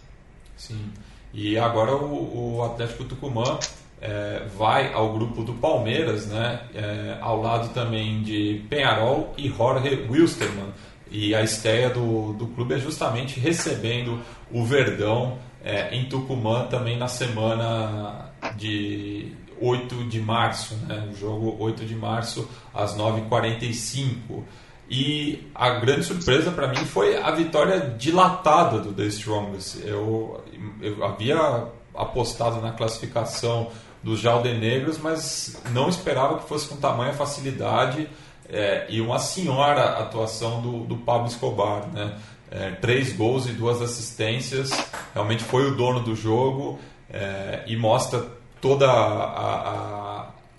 Sim. 0.56 0.92
E 1.32 1.58
agora 1.58 1.96
o, 1.96 2.58
o 2.58 2.62
Atlético 2.62 3.04
Tucumã 3.04 3.58
é, 4.02 4.46
vai 4.56 4.92
ao 4.92 5.14
grupo 5.14 5.42
do 5.42 5.54
Palmeiras, 5.54 6.26
né? 6.26 6.60
É, 6.74 7.16
ao 7.22 7.40
lado 7.40 7.72
também 7.72 8.22
de 8.22 8.62
Penharol 8.68 9.32
e 9.38 9.48
Jorge 9.48 10.06
Wilstermann. 10.10 10.74
E 11.10 11.34
a 11.34 11.42
estreia 11.42 11.90
do, 11.90 12.32
do 12.32 12.46
clube 12.48 12.74
é 12.74 12.78
justamente 12.78 13.38
recebendo 13.38 14.20
o 14.50 14.64
Verdão 14.64 15.38
é, 15.64 15.94
em 15.94 16.08
Tucumã 16.08 16.66
também 16.66 16.96
na 16.96 17.08
semana 17.08 18.30
de 18.56 19.32
8 19.60 20.04
de 20.04 20.20
março, 20.20 20.74
né? 20.86 21.08
o 21.12 21.16
jogo 21.16 21.56
8 21.58 21.84
de 21.84 21.94
março 21.94 22.48
às 22.74 22.96
9h45. 22.96 24.44
E 24.88 25.50
a 25.54 25.70
grande 25.80 26.04
surpresa 26.04 26.52
para 26.52 26.68
mim 26.68 26.84
foi 26.84 27.16
a 27.16 27.30
vitória 27.32 27.80
dilatada 27.98 28.78
do 28.78 28.92
The 28.92 29.04
Strongest. 29.04 29.84
Eu, 29.84 30.44
eu 30.80 31.04
havia 31.04 31.66
apostado 31.94 32.60
na 32.60 32.72
classificação 32.72 33.70
dos 34.02 34.20
Jaldenegros, 34.20 34.98
mas 34.98 35.60
não 35.72 35.88
esperava 35.88 36.38
que 36.38 36.48
fosse 36.48 36.68
com 36.68 36.76
tamanha 36.76 37.12
facilidade 37.12 38.08
é, 38.48 38.86
e 38.88 39.00
uma 39.00 39.18
senhora 39.18 39.98
atuação 39.98 40.60
do, 40.60 40.84
do 40.84 40.96
Pablo 40.96 41.26
Escobar. 41.26 41.86
Né? 41.92 42.16
É, 42.50 42.70
três 42.72 43.12
gols 43.12 43.46
e 43.46 43.52
duas 43.52 43.82
assistências, 43.82 44.70
realmente 45.12 45.42
foi 45.42 45.66
o 45.66 45.74
dono 45.74 46.00
do 46.00 46.14
jogo 46.14 46.78
é, 47.10 47.64
e 47.66 47.76
mostra 47.76 48.24
toda 48.60 48.86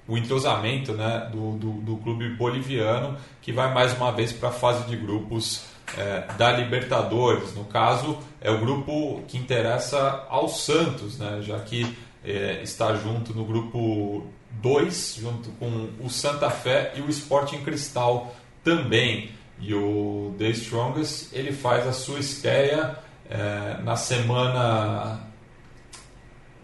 o 0.07 0.17
entrosamento 0.17 0.93
né, 0.93 1.29
do, 1.31 1.57
do, 1.57 1.71
do, 1.81 1.97
clube 1.97 2.29
boliviano 2.35 3.17
que 3.41 3.51
vai 3.51 3.73
mais 3.73 3.93
uma 3.93 4.11
vez 4.11 4.31
para 4.31 4.49
a 4.49 4.51
fase 4.51 4.85
de 4.85 4.95
grupos 4.95 5.65
é, 5.97 6.25
da 6.37 6.51
Libertadores. 6.51 7.53
No 7.53 7.65
caso, 7.65 8.17
é 8.39 8.49
o 8.49 8.59
grupo 8.59 9.21
que 9.27 9.37
interessa 9.37 10.25
ao 10.29 10.47
Santos, 10.47 11.17
né, 11.17 11.39
já 11.41 11.59
que 11.59 11.97
é, 12.23 12.61
está 12.61 12.95
junto 12.95 13.33
no 13.33 13.43
grupo 13.43 14.25
2, 14.51 15.17
junto 15.19 15.49
com 15.51 15.89
o 15.99 16.09
Santa 16.09 16.49
Fé 16.49 16.93
e 16.95 17.01
o 17.01 17.09
Sporting 17.09 17.63
Cristal 17.63 18.35
também. 18.63 19.31
E 19.59 19.73
o 19.73 20.35
The 20.37 20.49
Strongest 20.49 21.33
ele 21.33 21.51
faz 21.51 21.87
a 21.87 21.93
sua 21.93 22.19
estreia 22.19 22.97
é, 23.29 23.81
na 23.83 23.95
semana 23.95 25.19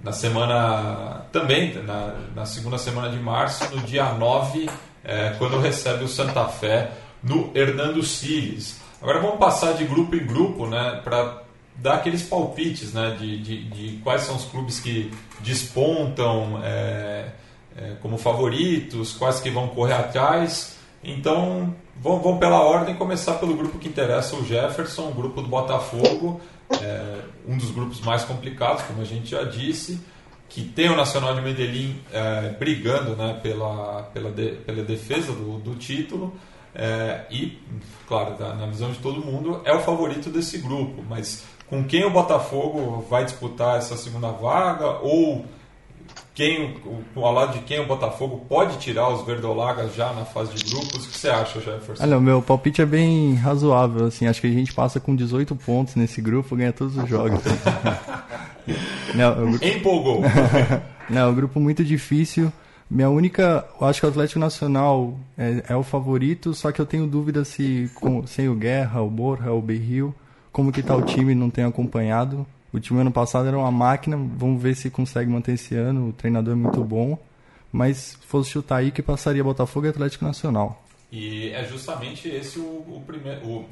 na 0.04 0.12
semana 0.12 1.26
também 1.32 1.74
na, 1.82 2.16
na, 2.36 2.46
segunda 2.46 2.78
semana 2.78 3.10
de 3.10 3.18
março 3.18 3.74
no 3.74 3.82
dia 3.84 4.12
9 4.14 4.70
é, 5.04 5.36
quando 5.38 5.60
recebe 5.60 6.04
o 6.04 6.08
Santa 6.08 6.46
Fé 6.46 6.92
no 7.22 7.52
Hernando 7.56 8.04
Siles 8.04 8.82
agora 9.02 9.20
vamos 9.20 9.40
passar 9.40 9.74
de 9.74 9.86
grupo 9.86 10.16
em 10.16 10.26
grupo 10.26 10.68
né 10.68 11.02
para 11.04 11.44
dar 11.76 11.96
aqueles 11.96 12.24
palpites 12.24 12.94
né 12.94 13.16
de, 13.18 13.40
de, 13.40 13.64
de, 13.70 13.98
quais 13.98 14.22
são 14.22 14.36
os 14.36 14.46
clubes 14.46 14.80
que 14.80 15.12
despontam 15.40 16.62
é, 16.64 17.28
é 17.78 17.96
como 18.02 18.18
favoritos 18.18 19.14
quais 19.14 19.40
que 19.40 19.50
vão 19.50 19.68
correr 19.68 19.94
atrás 19.94 20.78
então 21.04 21.76
vamos, 21.98 22.24
vamos 22.24 22.40
pela 22.40 22.62
ordem, 22.62 22.96
começar 22.96 23.34
pelo 23.34 23.56
grupo 23.56 23.78
que 23.78 23.90
interessa 23.90 24.36
o 24.36 24.46
Jefferson, 24.46 25.10
o 25.10 25.14
grupo 25.14 25.42
do 25.42 25.50
Botafogo, 25.50 26.40
é, 26.82 27.20
um 27.46 27.58
dos 27.58 27.72
grupos 27.72 28.00
mais 28.02 28.24
complicados, 28.24 28.84
como 28.84 29.02
a 29.02 29.06
gente 29.06 29.32
já 29.32 29.44
disse, 29.44 30.00
que 30.48 30.64
tem 30.64 30.90
o 30.90 30.96
Nacional 30.96 31.36
de 31.36 31.42
Medellín 31.42 32.00
é, 32.12 32.50
brigando 32.52 33.16
né, 33.16 33.40
pela, 33.44 34.04
pela, 34.14 34.32
de, 34.32 34.52
pela 34.66 34.84
defesa 34.84 35.34
do, 35.34 35.58
do 35.60 35.76
título. 35.76 36.34
É, 36.76 37.26
e, 37.30 37.60
claro, 38.08 38.36
na 38.40 38.66
visão 38.68 38.92
de 38.92 39.00
todo 39.00 39.24
mundo, 39.24 39.62
é 39.66 39.74
o 39.74 39.80
favorito 39.82 40.30
desse 40.30 40.60
grupo. 40.60 41.04
Mas 41.08 41.44
com 41.68 41.84
quem 41.84 42.06
o 42.06 42.10
Botafogo 42.10 43.06
vai 43.10 43.26
disputar 43.26 43.78
essa 43.78 43.98
segunda 43.98 44.30
vaga? 44.30 45.00
Ou 45.02 45.46
quem, 46.34 46.76
ao 47.16 47.32
lado 47.32 47.54
de 47.54 47.60
quem 47.60 47.80
o 47.80 47.86
Botafogo 47.86 48.46
pode 48.50 48.78
tirar 48.78 49.10
os 49.10 49.26
verdolagas 49.26 49.94
já 49.94 50.12
na 50.14 50.26
fase 50.26 50.54
de 50.56 50.72
grupos. 50.72 51.06
O 51.06 51.10
que 51.10 51.18
você 51.18 51.30
acha, 51.30 51.60
Jefferson? 51.60 52.04
Olha, 52.04 52.18
o 52.18 52.22
meu 52.22 52.42
palpite 52.42 52.82
é 52.82 52.86
bem 52.86 53.36
razoável. 53.36 54.08
Assim, 54.08 54.26
acho 54.26 54.42
que 54.42 54.48
a 54.48 54.52
gente 54.52 54.74
passa 54.74 55.00
com 55.00 55.16
18 55.16 55.56
pontos 55.56 55.96
nesse 55.96 56.22
grupo, 56.22 56.56
ganha 56.56 56.74
todos 56.74 56.98
os 56.98 57.08
jogos. 57.08 57.40
Não, 59.14 59.52
grupo... 59.52 59.66
Empolgou. 59.66 60.22
Não, 61.10 61.22
é 61.22 61.28
um 61.28 61.36
grupo 61.36 61.60
muito 61.60 61.84
difícil. 61.84 62.52
Minha 62.90 63.10
única, 63.10 63.66
eu 63.80 63.88
acho 63.88 64.00
que 64.00 64.06
o 64.06 64.10
Atlético 64.10 64.40
Nacional 64.40 65.18
é, 65.38 65.64
é 65.70 65.76
o 65.76 65.84
favorito, 65.84 66.54
só 66.54 66.72
que 66.72 66.80
eu 66.80 66.86
tenho 66.86 67.08
dúvida 67.08 67.46
se 67.46 67.92
com, 67.96 68.26
sem 68.26 68.50
o 68.50 68.56
Guerra, 68.56 69.02
o 69.02 69.10
Borja, 69.10 69.52
o 69.52 69.62
Berril, 69.62 70.14
como 70.52 70.72
que 70.72 70.84
tá 70.84 70.96
o 70.96 71.02
time, 71.02 71.36
não 71.36 71.50
tenho 71.50 71.68
acompanhado. 71.68 72.46
O 72.74 72.80
time 72.80 73.02
ano 73.02 73.12
passado 73.12 73.48
era 73.48 73.58
uma 73.58 73.72
máquina, 73.72 74.18
vamos 74.18 74.62
ver 74.62 74.76
se 74.76 74.90
consegue 74.90 75.30
manter 75.30 75.54
esse 75.54 75.76
ano. 75.76 76.10
O 76.10 76.14
treinador 76.14 76.54
é 76.54 76.58
muito 76.58 76.84
bom. 76.84 77.18
Mas 77.72 77.98
se 77.98 78.18
fosse 78.18 78.50
chutar 78.50 78.78
aí, 78.78 78.92
que 78.92 79.02
passaria 79.02 79.44
Botafogo 79.44 79.86
e 79.86 79.90
Atlético 79.90 80.26
Nacional. 80.26 80.84
E 81.12 81.50
é 81.50 81.64
justamente 81.66 82.28
esse 82.28 82.60
o, 82.60 82.64
o 82.64 83.04
primeiro. 83.06 83.46
O, 83.46 83.66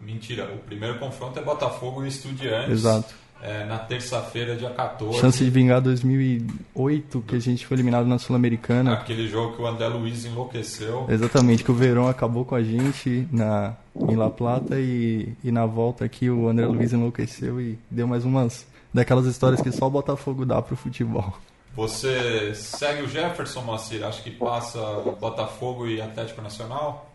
mentira, 0.00 0.52
o 0.52 0.58
primeiro 0.58 0.98
confronto 0.98 1.38
é 1.38 1.42
Botafogo 1.42 2.04
e 2.04 2.08
Estudiantes. 2.08 2.72
Exato 2.72 3.19
é, 3.42 3.64
na 3.64 3.78
terça-feira, 3.78 4.56
dia 4.56 4.70
14. 4.70 5.18
Chance 5.18 5.42
de 5.42 5.50
vingar 5.50 5.80
2008, 5.80 7.22
que 7.26 7.36
a 7.36 7.38
gente 7.38 7.66
foi 7.66 7.76
eliminado 7.76 8.06
na 8.06 8.18
Sul-Americana. 8.18 8.92
Aquele 8.92 9.26
jogo 9.28 9.56
que 9.56 9.62
o 9.62 9.66
André 9.66 9.88
Luiz 9.88 10.24
enlouqueceu. 10.24 11.06
Exatamente, 11.08 11.64
que 11.64 11.70
o 11.70 11.74
Verão 11.74 12.06
acabou 12.06 12.44
com 12.44 12.54
a 12.54 12.62
gente 12.62 13.26
na, 13.32 13.76
em 14.08 14.14
La 14.14 14.28
Plata 14.28 14.78
e, 14.78 15.32
e 15.42 15.50
na 15.50 15.64
volta 15.64 16.04
aqui 16.04 16.28
o 16.28 16.48
André 16.48 16.66
Luiz 16.66 16.92
enlouqueceu 16.92 17.60
e 17.60 17.78
deu 17.90 18.06
mais 18.06 18.24
umas 18.24 18.66
daquelas 18.92 19.26
histórias 19.26 19.60
que 19.60 19.72
só 19.72 19.86
o 19.86 19.90
Botafogo 19.90 20.44
dá 20.44 20.60
pro 20.60 20.76
futebol. 20.76 21.32
Você 21.74 22.52
segue 22.54 23.02
o 23.02 23.08
Jefferson 23.08 23.62
Macir? 23.62 24.04
Acho 24.04 24.22
que 24.22 24.30
passa 24.30 24.80
Botafogo 25.20 25.86
e 25.86 26.02
Atlético 26.02 26.42
Nacional? 26.42 27.08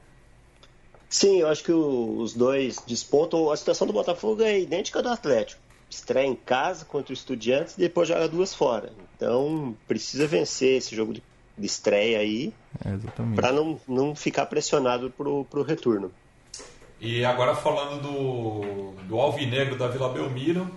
Sim, 1.10 1.42
eu 1.42 1.50
acho 1.50 1.64
que 1.64 1.72
os 1.72 2.34
dois 2.34 2.82
despontam. 2.88 3.52
A 3.52 3.58
situação 3.58 3.86
do 3.86 3.94
Botafogo 3.94 4.42
é 4.42 4.60
idêntica 4.60 5.00
à 5.00 5.02
do 5.02 5.10
Atlético 5.10 5.65
estreia 5.96 6.28
em 6.28 6.36
casa 6.36 6.86
contra 6.86 7.12
o 7.12 7.14
Estudiantes 7.14 7.76
e 7.76 7.80
depois 7.80 8.08
joga 8.08 8.28
duas 8.28 8.54
fora. 8.54 8.92
Então 9.16 9.76
precisa 9.88 10.28
vencer 10.28 10.78
esse 10.78 10.96
jogo 10.96 11.14
de, 11.14 11.24
estreia 11.60 12.20
aí 12.20 12.54
é, 12.84 13.36
para 13.36 13.52
não, 13.52 13.80
não 13.88 14.16
ficar 14.16 14.46
pressionado 14.46 15.10
pro, 15.10 15.46
pro 15.46 15.64
retorno. 15.64 16.12
E 17.00 17.24
agora 17.24 17.56
falando 17.56 18.02
do, 18.02 18.92
do 19.04 19.20
Alvinegro 19.20 19.78
da 19.78 19.88
Vila 19.88 20.10
Belmiro, 20.10 20.70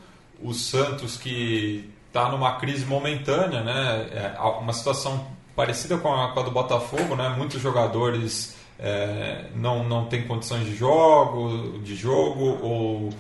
o 0.43 0.53
Santos 0.53 1.17
que 1.17 1.91
está 2.07 2.31
numa 2.31 2.57
crise 2.57 2.85
momentânea, 2.85 3.63
né? 3.63 4.35
É 4.37 4.41
uma 4.41 4.73
situação 4.73 5.27
parecida 5.55 5.99
com 5.99 6.13
a, 6.13 6.33
com 6.33 6.41
a 6.41 6.43
do 6.43 6.51
Botafogo, 6.51 7.17
né? 7.17 7.29
Muitos 7.37 7.61
jogadores 7.61 8.57
é, 8.79 9.47
não, 9.55 9.83
não 9.83 10.07
têm 10.07 10.27
condições 10.27 10.65
de 10.65 10.75
jogo, 10.75 11.79
de 11.81 11.95
jogo 11.97 12.59
ou 12.63 13.11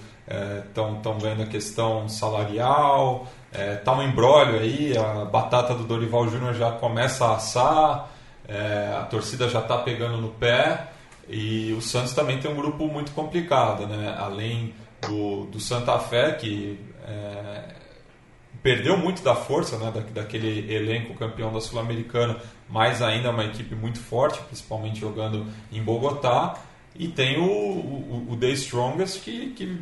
estão 0.68 1.16
é, 1.16 1.18
vendo 1.18 1.42
a 1.42 1.46
questão 1.46 2.08
salarial, 2.08 3.26
é, 3.52 3.80
um 3.90 4.02
embrólio 4.02 4.60
aí, 4.60 4.96
a 4.96 5.24
batata 5.24 5.74
do 5.74 5.84
Dorival 5.84 6.28
Júnior 6.28 6.54
já 6.54 6.70
começa 6.72 7.26
a 7.26 7.36
assar, 7.36 8.10
é, 8.46 8.94
a 8.98 9.04
torcida 9.04 9.48
já 9.48 9.60
está 9.60 9.78
pegando 9.78 10.18
no 10.18 10.28
pé 10.28 10.88
e 11.28 11.72
o 11.72 11.82
Santos 11.82 12.14
também 12.14 12.38
tem 12.38 12.50
um 12.50 12.56
grupo 12.56 12.86
muito 12.88 13.12
complicado, 13.12 13.86
né? 13.86 14.14
além 14.18 14.74
do, 15.02 15.44
do 15.46 15.60
Santa 15.60 15.98
Fé, 15.98 16.32
que 16.32 16.80
é, 17.06 17.74
perdeu 18.62 18.96
muito 18.96 19.22
da 19.22 19.34
força 19.34 19.76
né? 19.76 19.92
da, 19.92 20.00
daquele 20.22 20.72
elenco 20.72 21.14
campeão 21.14 21.52
da 21.52 21.60
Sul-Americana, 21.60 22.36
mas 22.68 23.02
ainda 23.02 23.28
é 23.28 23.30
uma 23.30 23.44
equipe 23.44 23.74
muito 23.74 23.98
forte, 23.98 24.40
principalmente 24.42 25.00
jogando 25.00 25.46
em 25.70 25.82
Bogotá. 25.82 26.58
E 26.94 27.08
tem 27.08 27.38
o, 27.38 27.44
o, 27.44 28.26
o 28.30 28.36
The 28.36 28.48
Strongest, 28.48 29.22
que, 29.22 29.50
que 29.50 29.80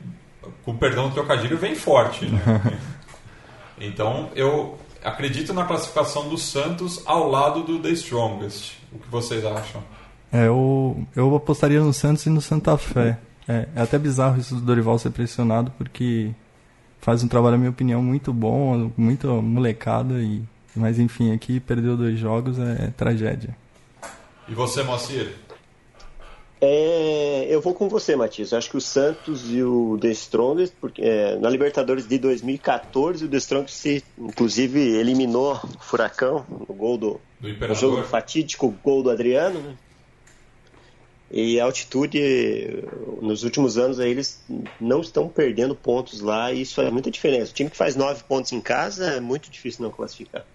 com 0.64 0.76
perdão 0.76 1.08
do 1.08 1.14
trocadilho, 1.14 1.56
vem 1.56 1.74
forte. 1.74 2.26
Né? 2.26 2.78
então, 3.80 4.30
eu 4.34 4.78
acredito 5.02 5.54
na 5.54 5.64
classificação 5.64 6.28
do 6.28 6.36
Santos 6.36 7.02
ao 7.06 7.28
lado 7.30 7.62
do 7.62 7.78
The 7.78 7.90
Strongest. 7.90 8.74
O 8.92 8.98
que 8.98 9.08
vocês 9.08 9.44
acham? 9.44 9.82
É, 10.32 10.46
eu, 10.46 11.06
eu 11.14 11.34
apostaria 11.34 11.80
no 11.80 11.92
Santos 11.92 12.26
e 12.26 12.30
no 12.30 12.40
Santa 12.40 12.76
Fé. 12.76 13.18
É, 13.48 13.68
é 13.76 13.82
até 13.82 13.98
bizarro 13.98 14.38
isso 14.38 14.56
do 14.56 14.60
Dorival 14.60 14.98
ser 14.98 15.10
pressionado, 15.10 15.72
porque 15.78 16.32
faz 17.00 17.22
um 17.22 17.28
trabalho, 17.28 17.52
na 17.52 17.58
minha 17.58 17.70
opinião, 17.70 18.02
muito 18.02 18.32
bom, 18.32 18.90
muito 18.96 19.28
molecada, 19.40 20.14
e, 20.14 20.42
mas 20.74 20.98
enfim, 20.98 21.32
aqui 21.32 21.60
perdeu 21.60 21.96
dois 21.96 22.18
jogos, 22.18 22.58
é, 22.58 22.86
é 22.86 22.92
tragédia. 22.96 23.56
E 24.48 24.54
você, 24.54 24.82
Moacir? 24.82 25.32
É, 26.60 27.46
eu 27.50 27.60
vou 27.60 27.74
com 27.74 27.88
você, 27.88 28.16
Matias. 28.16 28.52
Eu 28.52 28.58
acho 28.58 28.70
que 28.70 28.76
o 28.76 28.80
Santos 28.80 29.50
e 29.52 29.62
o 29.62 29.98
The 30.00 30.08
Strongest, 30.08 30.74
porque, 30.80 31.02
é, 31.02 31.36
na 31.38 31.50
Libertadores 31.50 32.06
de 32.06 32.18
2014, 32.18 33.26
o 33.26 33.28
The 33.28 33.36
Strongest, 33.36 33.76
se, 33.76 34.04
inclusive, 34.18 34.80
eliminou 34.80 35.54
o 35.54 35.78
Furacão 35.80 36.46
no 36.48 36.74
gol 36.74 36.96
do, 36.96 37.20
do 37.40 37.68
no 37.68 37.74
jogo 37.74 38.02
fatídico, 38.04 38.74
gol 38.82 39.02
do 39.02 39.10
Adriano. 39.10 39.60
Né? 39.60 39.76
E 41.30 41.60
a 41.60 41.64
altitude, 41.64 42.84
nos 43.20 43.42
últimos 43.42 43.76
anos, 43.76 44.00
aí, 44.00 44.10
eles 44.10 44.42
não 44.80 45.00
estão 45.00 45.28
perdendo 45.28 45.74
pontos 45.74 46.20
lá 46.20 46.52
e 46.52 46.62
isso 46.62 46.76
faz 46.76 46.90
muita 46.90 47.10
diferença. 47.10 47.50
O 47.50 47.54
time 47.54 47.68
que 47.68 47.76
faz 47.76 47.96
nove 47.96 48.22
pontos 48.24 48.52
em 48.52 48.60
casa 48.60 49.06
é 49.06 49.20
muito 49.20 49.50
difícil 49.50 49.82
não 49.82 49.90
classificar. 49.90 50.46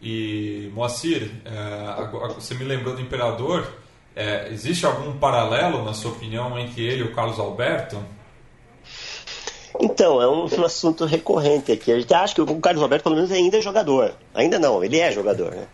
E, 0.00 0.70
Moacir, 0.72 1.30
é, 1.44 2.34
você 2.34 2.54
me 2.54 2.64
lembrou 2.64 2.94
do 2.94 3.00
Imperador 3.00 3.70
é, 4.14 4.48
existe 4.50 4.84
algum 4.84 5.18
paralelo, 5.18 5.84
na 5.84 5.94
sua 5.94 6.12
opinião, 6.12 6.58
entre 6.58 6.82
ele 6.84 7.00
e 7.00 7.04
o 7.04 7.14
Carlos 7.14 7.38
Alberto? 7.38 7.98
Então, 9.80 10.20
é 10.20 10.28
um, 10.28 10.44
um, 10.44 10.64
assunto 10.64 11.04
recorrente 11.04 11.72
aqui. 11.72 11.90
A 11.90 11.98
gente 11.98 12.12
acha 12.12 12.34
que 12.34 12.40
o 12.40 12.60
Carlos 12.60 12.82
Alberto, 12.82 13.04
pelo 13.04 13.16
menos, 13.16 13.32
ainda 13.32 13.58
é 13.58 13.62
jogador. 13.62 14.14
Ainda 14.34 14.58
não, 14.58 14.84
ele 14.84 14.98
é 14.98 15.10
jogador. 15.10 15.52
Né? 15.52 15.66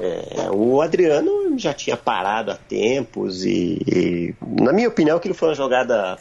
É, 0.00 0.50
o 0.50 0.80
Adriano 0.80 1.58
já 1.58 1.72
tinha 1.72 1.96
parado 1.96 2.50
há 2.50 2.54
tempos 2.54 3.44
e, 3.44 3.82
e, 3.86 4.34
na 4.60 4.72
minha 4.72 4.88
opinião, 4.88 5.16
aquilo 5.16 5.34
foi 5.34 5.50
uma 5.50 5.54
jogada 5.54 6.18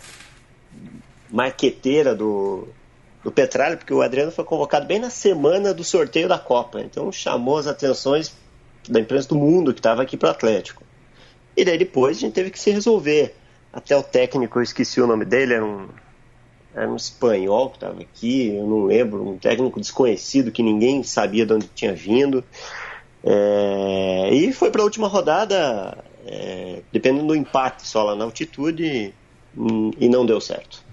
marqueteira 1.29 2.15
do, 2.15 2.67
do 3.23 3.31
Petralha, 3.31 3.75
porque 3.75 3.93
o 3.93 4.01
Adriano 4.01 4.31
foi 4.31 4.45
convocado 4.45 4.85
bem 4.85 4.99
na 4.99 5.09
semana 5.09 5.73
do 5.73 5.83
sorteio 5.83 6.29
da 6.29 6.37
Copa. 6.39 6.79
Então 6.79 7.11
chamou 7.11 7.57
as 7.57 7.67
atenções 7.67 8.33
da 8.87 8.99
imprensa 8.99 9.27
do 9.29 9.35
mundo 9.35 9.73
que 9.73 9.79
estava 9.79 10.03
aqui 10.03 10.15
para 10.15 10.29
o 10.29 10.31
Atlético. 10.31 10.84
E 11.55 11.63
daí 11.63 11.77
depois 11.77 12.17
a 12.17 12.19
gente 12.21 12.33
teve 12.33 12.49
que 12.49 12.59
se 12.59 12.71
resolver. 12.71 13.35
Até 13.71 13.95
o 13.95 14.03
técnico, 14.03 14.59
eu 14.59 14.63
esqueci 14.63 15.01
o 15.01 15.07
nome 15.07 15.25
dele, 15.25 15.53
era 15.53 15.65
um, 15.65 15.87
era 16.73 16.89
um 16.89 16.95
espanhol 16.95 17.69
que 17.69 17.77
estava 17.77 18.01
aqui, 18.01 18.55
eu 18.55 18.65
não 18.65 18.85
lembro, 18.85 19.27
um 19.27 19.37
técnico 19.37 19.79
desconhecido 19.79 20.51
que 20.51 20.63
ninguém 20.63 21.03
sabia 21.03 21.45
de 21.45 21.53
onde 21.53 21.67
tinha 21.73 21.93
vindo. 21.93 22.43
É, 23.23 24.29
e 24.31 24.53
foi 24.53 24.69
para 24.69 24.81
a 24.81 24.83
última 24.85 25.07
rodada, 25.07 25.97
é, 26.25 26.81
dependendo 26.91 27.27
do 27.27 27.35
empate 27.35 27.87
só 27.87 28.03
lá 28.03 28.15
na 28.15 28.25
altitude, 28.25 29.13
e 29.99 30.09
não 30.09 30.25
deu 30.25 30.39
certo. 30.41 30.83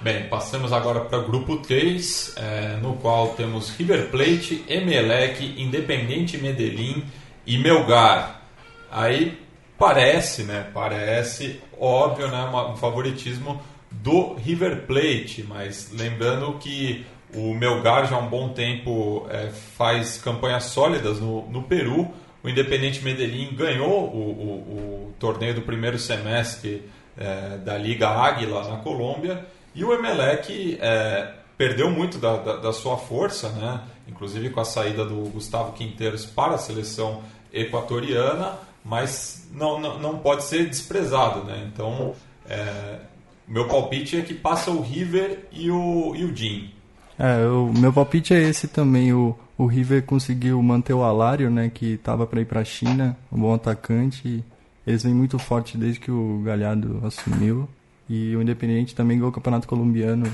Bem, 0.00 0.28
passamos 0.28 0.72
agora 0.72 1.00
para 1.00 1.18
o 1.18 1.26
grupo 1.26 1.56
3, 1.56 2.34
é, 2.36 2.76
no 2.82 2.96
qual 2.96 3.28
temos 3.30 3.70
River 3.70 4.10
Plate, 4.10 4.62
Emelec, 4.68 5.54
Independente 5.60 6.36
Medellín 6.36 7.02
e 7.46 7.56
Melgar. 7.56 8.42
Aí 8.90 9.38
parece, 9.78 10.42
né? 10.42 10.70
Parece 10.72 11.60
óbvio, 11.78 12.28
né? 12.28 12.44
Um 12.70 12.76
favoritismo 12.76 13.60
do 13.90 14.34
River 14.34 14.86
Plate, 14.86 15.44
mas 15.48 15.90
lembrando 15.92 16.58
que 16.58 17.06
o 17.34 17.54
Melgar 17.54 18.08
já 18.08 18.16
há 18.16 18.18
um 18.18 18.28
bom 18.28 18.50
tempo 18.50 19.26
é, 19.30 19.48
faz 19.76 20.18
campanhas 20.18 20.64
sólidas 20.64 21.20
no, 21.20 21.48
no 21.48 21.62
Peru. 21.62 22.08
O 22.42 22.48
Independente 22.48 23.02
Medellín 23.02 23.54
ganhou 23.54 24.04
o, 24.04 24.18
o, 24.18 25.08
o 25.08 25.14
torneio 25.18 25.54
do 25.54 25.62
primeiro 25.62 25.98
semestre 25.98 26.88
é, 27.16 27.58
da 27.58 27.76
Liga 27.76 28.08
Águila 28.08 28.68
na 28.68 28.76
Colômbia 28.76 29.44
e 29.74 29.84
o 29.84 29.92
Emelec 29.92 30.78
é, 30.80 31.32
perdeu 31.56 31.90
muito 31.90 32.18
da, 32.18 32.36
da, 32.36 32.56
da, 32.56 32.72
sua 32.72 32.96
força, 32.96 33.50
né? 33.50 33.80
inclusive 34.06 34.50
com 34.50 34.60
a 34.60 34.64
saída 34.64 35.04
do 35.04 35.16
Gustavo 35.30 35.72
Quinteiros 35.72 36.24
para 36.24 36.54
a 36.54 36.58
seleção 36.58 37.22
equatoriana, 37.52 38.58
mas 38.86 39.48
não, 39.52 39.80
não, 39.80 39.98
não 39.98 40.18
pode 40.18 40.44
ser 40.44 40.68
desprezado. 40.68 41.44
Né? 41.44 41.68
Então, 41.72 42.14
é, 42.48 43.00
meu 43.46 43.66
palpite 43.66 44.16
é 44.16 44.22
que 44.22 44.32
passa 44.32 44.70
o 44.70 44.80
River 44.80 45.46
e 45.50 45.70
o, 45.70 46.14
e 46.14 46.24
o 46.24 46.34
Jim. 46.34 46.70
É, 47.18 47.46
o 47.46 47.72
meu 47.72 47.92
palpite 47.92 48.32
é 48.32 48.40
esse 48.40 48.68
também. 48.68 49.12
O, 49.12 49.36
o 49.58 49.66
River 49.66 50.04
conseguiu 50.04 50.62
manter 50.62 50.94
o 50.94 51.02
Alário, 51.02 51.50
né, 51.50 51.68
que 51.68 51.94
estava 51.94 52.26
para 52.26 52.40
ir 52.40 52.44
para 52.44 52.60
a 52.60 52.64
China, 52.64 53.16
um 53.32 53.40
bom 53.40 53.54
atacante. 53.54 54.44
Eles 54.86 55.02
vêm 55.02 55.14
muito 55.14 55.38
forte 55.38 55.76
desde 55.76 55.98
que 55.98 56.10
o 56.10 56.42
Galhardo 56.44 57.00
assumiu. 57.04 57.68
E 58.08 58.36
o 58.36 58.42
Independente 58.42 58.94
também 58.94 59.16
ganhou 59.16 59.30
o 59.30 59.34
Campeonato 59.34 59.66
Colombiano, 59.66 60.30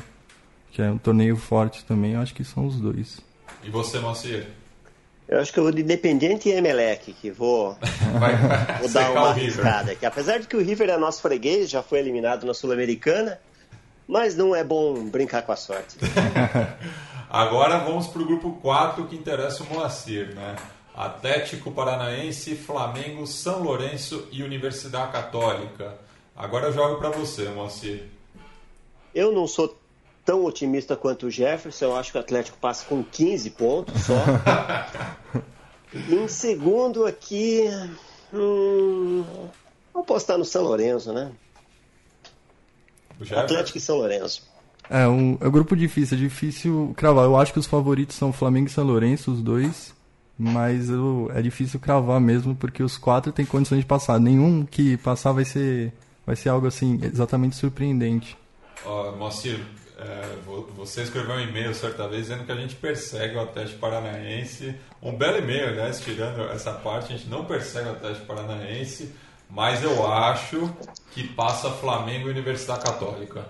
que 0.70 0.82
é 0.82 0.90
um 0.90 0.98
torneio 0.98 1.36
forte 1.36 1.82
também. 1.86 2.12
Eu 2.12 2.20
acho 2.20 2.34
que 2.34 2.44
são 2.44 2.66
os 2.66 2.78
dois. 2.78 3.18
E 3.64 3.70
você, 3.70 3.98
Macier? 3.98 4.46
Eu 5.32 5.40
acho 5.40 5.50
que 5.50 5.58
eu 5.58 5.62
vou 5.62 5.72
de 5.72 5.80
Independente 5.80 6.50
e 6.50 6.52
Emelec, 6.52 7.10
que 7.14 7.30
vou, 7.30 7.74
vai, 8.20 8.36
vai 8.36 8.78
vou 8.80 8.88
dar 8.90 9.12
uma 9.12 9.30
arriscada 9.30 9.92
aqui. 9.92 10.04
Apesar 10.04 10.38
de 10.38 10.46
que 10.46 10.54
o 10.54 10.62
River 10.62 10.90
é 10.90 10.98
nosso 10.98 11.22
freguês, 11.22 11.70
já 11.70 11.82
foi 11.82 12.00
eliminado 12.00 12.44
na 12.44 12.52
Sul-Americana, 12.52 13.40
mas 14.06 14.36
não 14.36 14.54
é 14.54 14.62
bom 14.62 14.92
brincar 15.06 15.40
com 15.40 15.52
a 15.52 15.56
sorte. 15.56 15.96
Agora 17.30 17.78
vamos 17.78 18.08
para 18.08 18.20
o 18.20 18.26
grupo 18.26 18.58
4 18.60 19.06
que 19.06 19.16
interessa 19.16 19.62
o 19.62 19.72
Moacir, 19.72 20.34
né? 20.34 20.54
Atlético 20.94 21.72
Paranaense, 21.72 22.54
Flamengo, 22.54 23.26
São 23.26 23.62
Lourenço 23.62 24.28
e 24.30 24.42
Universidade 24.42 25.12
Católica. 25.12 25.96
Agora 26.36 26.66
eu 26.66 26.74
jogo 26.74 26.96
para 26.96 27.08
você, 27.08 27.48
Moacir. 27.48 28.04
Eu 29.14 29.32
não 29.32 29.46
sou 29.46 29.80
tão 30.24 30.44
otimista 30.44 30.96
quanto 30.96 31.26
o 31.26 31.30
Jefferson. 31.30 31.86
Eu 31.86 31.96
acho 31.96 32.12
que 32.12 32.18
o 32.18 32.20
Atlético 32.20 32.58
passa 32.58 32.84
com 32.86 33.02
15 33.02 33.50
pontos 33.50 34.02
só. 34.02 34.14
em 35.94 36.28
segundo 36.28 37.06
aqui, 37.06 37.64
hum, 38.32 39.24
vou 39.92 40.02
apostar 40.02 40.38
no 40.38 40.44
São 40.44 40.62
Lourenço, 40.62 41.12
né? 41.12 41.32
Atlético 43.36 43.78
e 43.78 43.80
São 43.80 43.96
Lourenço. 43.96 44.50
É 44.90 45.06
um, 45.06 45.38
é 45.40 45.46
um 45.46 45.50
grupo 45.50 45.76
difícil, 45.76 46.16
é 46.16 46.20
difícil 46.20 46.92
cravar. 46.96 47.24
Eu 47.24 47.36
acho 47.36 47.52
que 47.52 47.58
os 47.58 47.66
favoritos 47.66 48.16
são 48.16 48.32
Flamengo 48.32 48.66
e 48.66 48.70
São 48.70 48.84
Lourenço, 48.84 49.30
os 49.30 49.40
dois. 49.40 49.94
Mas 50.36 50.90
eu, 50.90 51.30
é 51.34 51.40
difícil 51.40 51.78
cravar 51.78 52.20
mesmo, 52.20 52.56
porque 52.56 52.82
os 52.82 52.98
quatro 52.98 53.30
têm 53.30 53.46
condições 53.46 53.80
de 53.80 53.86
passar. 53.86 54.18
Nenhum 54.18 54.66
que 54.66 54.96
passar 54.96 55.32
vai 55.32 55.44
ser 55.44 55.92
vai 56.26 56.36
ser 56.36 56.48
algo 56.48 56.66
assim 56.66 56.98
exatamente 57.02 57.56
surpreendente. 57.56 58.36
Uh, 58.84 59.16
Moacir, 59.16 59.60
é, 60.04 60.36
você 60.76 61.02
escreveu 61.02 61.36
um 61.36 61.40
e-mail 61.40 61.74
certa 61.74 62.08
vez 62.08 62.22
dizendo 62.22 62.44
que 62.44 62.52
a 62.52 62.56
gente 62.56 62.74
persegue 62.74 63.36
o 63.36 63.40
Atlético 63.40 63.78
Paranaense. 63.78 64.74
Um 65.00 65.16
belo 65.16 65.38
e-mail, 65.38 65.68
aliás, 65.68 66.00
tirando 66.00 66.42
essa 66.50 66.72
parte, 66.72 67.12
a 67.12 67.16
gente 67.16 67.28
não 67.28 67.44
persegue 67.44 67.88
o 67.88 67.92
Atlético 67.92 68.26
Paranaense, 68.26 69.12
mas 69.48 69.82
eu 69.82 70.06
acho 70.06 70.70
que 71.12 71.26
passa 71.28 71.70
Flamengo 71.70 72.28
e 72.28 72.30
Universidade 72.30 72.84
Católica. 72.84 73.46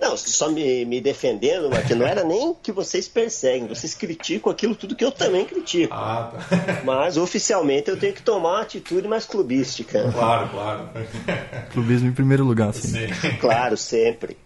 Não, 0.00 0.16
só 0.16 0.48
me, 0.48 0.84
me 0.84 1.00
defendendo, 1.00 1.68
mas 1.68 1.84
que 1.86 1.94
não 1.94 2.06
era 2.06 2.22
nem 2.22 2.54
que 2.62 2.70
vocês 2.70 3.08
perseguem, 3.08 3.66
vocês 3.66 3.94
criticam 3.94 4.50
aquilo 4.50 4.74
tudo 4.76 4.94
que 4.94 5.04
eu 5.04 5.10
também 5.10 5.44
critico. 5.44 5.92
Ah, 5.92 6.32
tá. 6.32 6.82
Mas 6.86 7.16
oficialmente 7.16 7.90
eu 7.90 7.98
tenho 7.98 8.12
que 8.12 8.22
tomar 8.22 8.50
uma 8.50 8.62
atitude 8.62 9.08
mais 9.08 9.24
clubística. 9.24 10.08
Claro, 10.12 10.48
claro. 10.50 10.88
Clubismo 11.72 12.08
em 12.08 12.12
primeiro 12.12 12.44
lugar, 12.44 12.72
sim. 12.72 12.88
sim. 12.88 13.36
Claro, 13.40 13.76
sempre. 13.76 14.36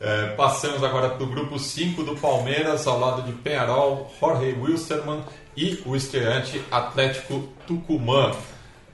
É, 0.00 0.28
passamos 0.28 0.82
agora 0.82 1.10
para 1.10 1.22
o 1.22 1.26
grupo 1.26 1.58
5 1.58 2.02
do 2.02 2.16
Palmeiras, 2.16 2.86
ao 2.86 2.98
lado 2.98 3.20
de 3.20 3.32
Penharol, 3.32 4.10
Jorge 4.18 4.56
Wilstermann 4.58 5.22
e 5.54 5.78
o 5.84 5.94
estreante 5.94 6.62
Atlético 6.70 7.46
Tucumã. 7.66 8.32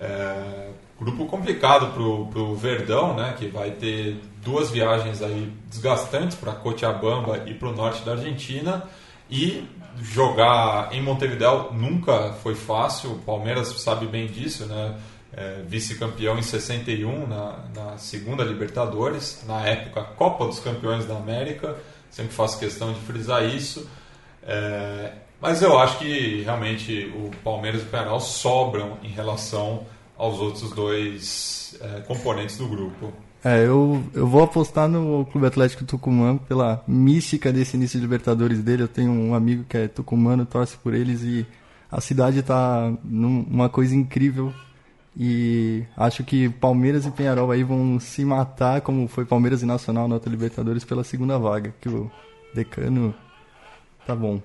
É, 0.01 0.71
grupo 0.99 1.27
complicado 1.27 1.93
para 1.93 2.03
o 2.03 2.57
Verdão, 2.57 3.15
né, 3.15 3.37
que 3.39 3.47
vai 3.47 3.71
ter 3.71 4.21
duas 4.43 4.71
viagens 4.71 5.23
aí 5.23 5.53
desgastantes 5.71 6.37
para 6.37 6.53
Cochabamba 6.53 7.45
e 7.47 7.55
para 7.55 7.69
o 7.69 7.73
norte 7.73 8.05
da 8.05 8.13
Argentina 8.13 8.83
e 9.31 9.65
jogar 10.01 10.93
em 10.93 11.01
Montevideo 11.01 11.73
nunca 11.73 12.33
foi 12.43 12.57
fácil. 12.57 13.13
O 13.13 13.19
Palmeiras 13.21 13.69
sabe 13.81 14.07
bem 14.07 14.27
disso, 14.27 14.67
né? 14.67 14.97
É, 15.33 15.63
vice-campeão 15.67 16.39
em 16.39 16.43
61 16.43 17.27
na, 17.27 17.59
na 17.75 17.99
segunda 17.99 18.43
Libertadores, 18.43 19.45
na 19.47 19.67
época 19.67 20.03
Copa 20.03 20.47
dos 20.47 20.61
Campeões 20.61 21.05
da 21.05 21.17
América. 21.17 21.77
Sempre 22.11 22.33
faço 22.33 22.59
questão 22.59 22.93
de 22.93 23.01
frisar 23.01 23.45
isso. 23.45 23.89
É, 24.43 25.13
mas 25.41 25.61
eu 25.61 25.79
acho 25.79 25.99
que 25.99 26.43
realmente 26.43 27.13
o 27.15 27.31
Palmeiras 27.45 27.83
e 27.83 27.85
o 27.85 27.89
Penal 27.89 28.21
sobram 28.21 28.97
em 29.03 29.09
relação 29.09 29.85
aos 30.17 30.39
outros 30.39 30.71
dois 30.71 31.79
é, 31.81 32.01
componentes 32.01 32.57
do 32.57 32.67
grupo. 32.67 33.13
É, 33.45 33.65
eu, 33.65 34.03
eu 34.15 34.27
vou 34.27 34.43
apostar 34.43 34.89
no 34.89 35.25
Clube 35.27 35.47
Atlético 35.47 35.85
Tucumã 35.85 36.37
pela 36.37 36.83
mística 36.89 37.53
desse 37.53 37.77
início 37.77 37.99
de 37.99 38.05
Libertadores 38.05 38.63
dele. 38.63 38.83
Eu 38.83 38.89
tenho 38.89 39.13
um 39.13 39.35
amigo 39.35 39.65
que 39.69 39.77
é 39.77 39.89
tucumano, 39.89 40.47
torce 40.47 40.77
por 40.79 40.95
eles 40.95 41.23
e 41.23 41.47
a 41.91 42.01
cidade 42.01 42.41
está 42.41 42.93
numa 43.05 43.69
coisa 43.69 43.95
incrível. 43.95 44.53
E 45.19 45.85
acho 45.97 46.23
que 46.23 46.51
Palmeiras 46.51 47.07
e 47.07 47.11
Penharol 47.11 47.51
aí 47.51 47.63
vão 47.63 47.99
se 47.99 48.23
matar, 48.25 48.83
como 48.83 49.09
foi 49.09 49.25
Palmeiras 49.25 49.63
e 49.63 49.67
Nacional 49.67 50.07
na 50.07 50.21
Libertadores, 50.27 50.85
pela 50.85 51.03
segunda 51.03 51.39
vaga. 51.39 51.75
Que 51.81 51.89
o 51.89 52.11
decano 52.55 53.15
tá 54.07 54.15
bom. 54.15 54.43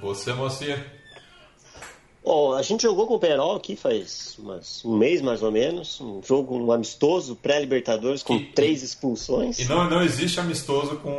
Você, 0.00 0.32
Moacir? 0.32 1.01
Bom, 2.24 2.54
a 2.54 2.62
gente 2.62 2.82
jogou 2.82 3.06
com 3.08 3.14
o 3.14 3.18
Penarol 3.18 3.56
aqui 3.56 3.74
faz 3.74 4.36
umas, 4.38 4.84
um 4.84 4.96
mês 4.96 5.20
mais 5.20 5.42
ou 5.42 5.50
menos, 5.50 6.00
um 6.00 6.22
jogo 6.22 6.56
um 6.56 6.70
amistoso, 6.70 7.34
pré-Libertadores, 7.34 8.22
com 8.22 8.38
três 8.54 8.82
expulsões. 8.82 9.58
E 9.58 9.64
não, 9.64 9.90
não 9.90 10.02
existe 10.02 10.38
amistoso 10.38 10.96
com 10.98 11.10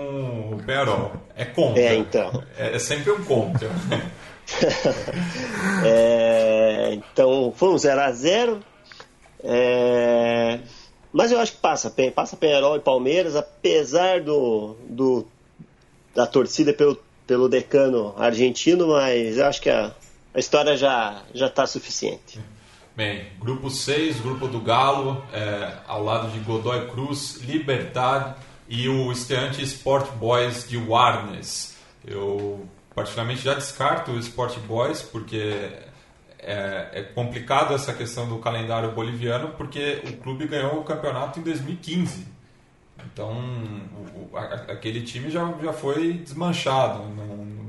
o 0.54 0.64
Penarol, 0.66 1.12
é 1.36 1.44
contra. 1.44 1.82
É, 1.82 1.96
então. 1.96 2.44
É, 2.58 2.76
é 2.76 2.80
sempre 2.80 3.12
um 3.12 3.22
contra. 3.26 3.70
é, 5.86 6.94
então, 6.94 7.54
foi 7.54 7.70
um 7.70 7.76
0x0. 7.76 8.62
É, 9.44 10.60
mas 11.12 11.34
eu 11.34 11.40
acho 11.40 11.52
que 11.52 11.58
passa, 11.58 11.94
passa 12.16 12.38
Penarol 12.38 12.78
e 12.78 12.80
Palmeiras, 12.80 13.36
apesar 13.36 14.22
do, 14.22 14.78
do 14.88 15.28
da 16.16 16.26
torcida 16.26 16.72
pelo, 16.72 16.98
pelo 17.28 17.50
decano 17.50 18.14
argentino, 18.18 18.88
mas 18.88 19.38
eu 19.38 19.46
acho 19.46 19.62
que 19.62 19.70
a 19.70 19.92
a 20.34 20.40
história 20.40 20.76
já 20.76 21.22
já 21.34 21.48
está 21.48 21.66
suficiente. 21.68 22.40
Bem, 22.96 23.26
grupo 23.40 23.72
6, 23.72 24.22
grupo 24.22 24.48
do 24.48 24.60
Galo, 24.60 25.24
é, 25.34 25.74
ao 25.88 26.04
lado 26.04 26.30
de 26.32 26.40
Godoy 26.40 26.88
Cruz, 26.92 27.42
Libertad 27.42 28.36
e 28.70 28.88
o 28.88 29.12
estreante 29.12 29.64
Sport 29.64 30.12
Boys 30.12 30.70
de 30.70 30.78
Warnes. 30.78 31.76
Eu 32.06 32.68
particularmente 32.94 33.42
já 33.42 33.56
descarto 33.56 34.12
o 34.12 34.20
Sport 34.20 34.60
Boys 34.60 35.02
porque 35.02 35.72
é, 36.38 36.90
é, 36.94 37.04
complicado 37.16 37.74
essa 37.74 37.94
questão 37.94 38.28
do 38.28 38.38
calendário 38.38 38.92
boliviano 38.92 39.50
porque 39.58 40.02
o 40.08 40.18
clube 40.18 40.46
ganhou 40.48 40.80
o 40.80 40.84
campeonato 40.84 41.40
em 41.40 41.44
2015. 41.44 42.28
Então, 43.06 43.32
o, 43.32 44.34
o, 44.34 44.38
a, 44.38 44.44
aquele 44.72 45.02
time 45.02 45.32
já, 45.32 45.52
já 45.64 45.74
foi 45.74 46.14
desmanchado. 46.14 47.04
Não, 47.10 47.63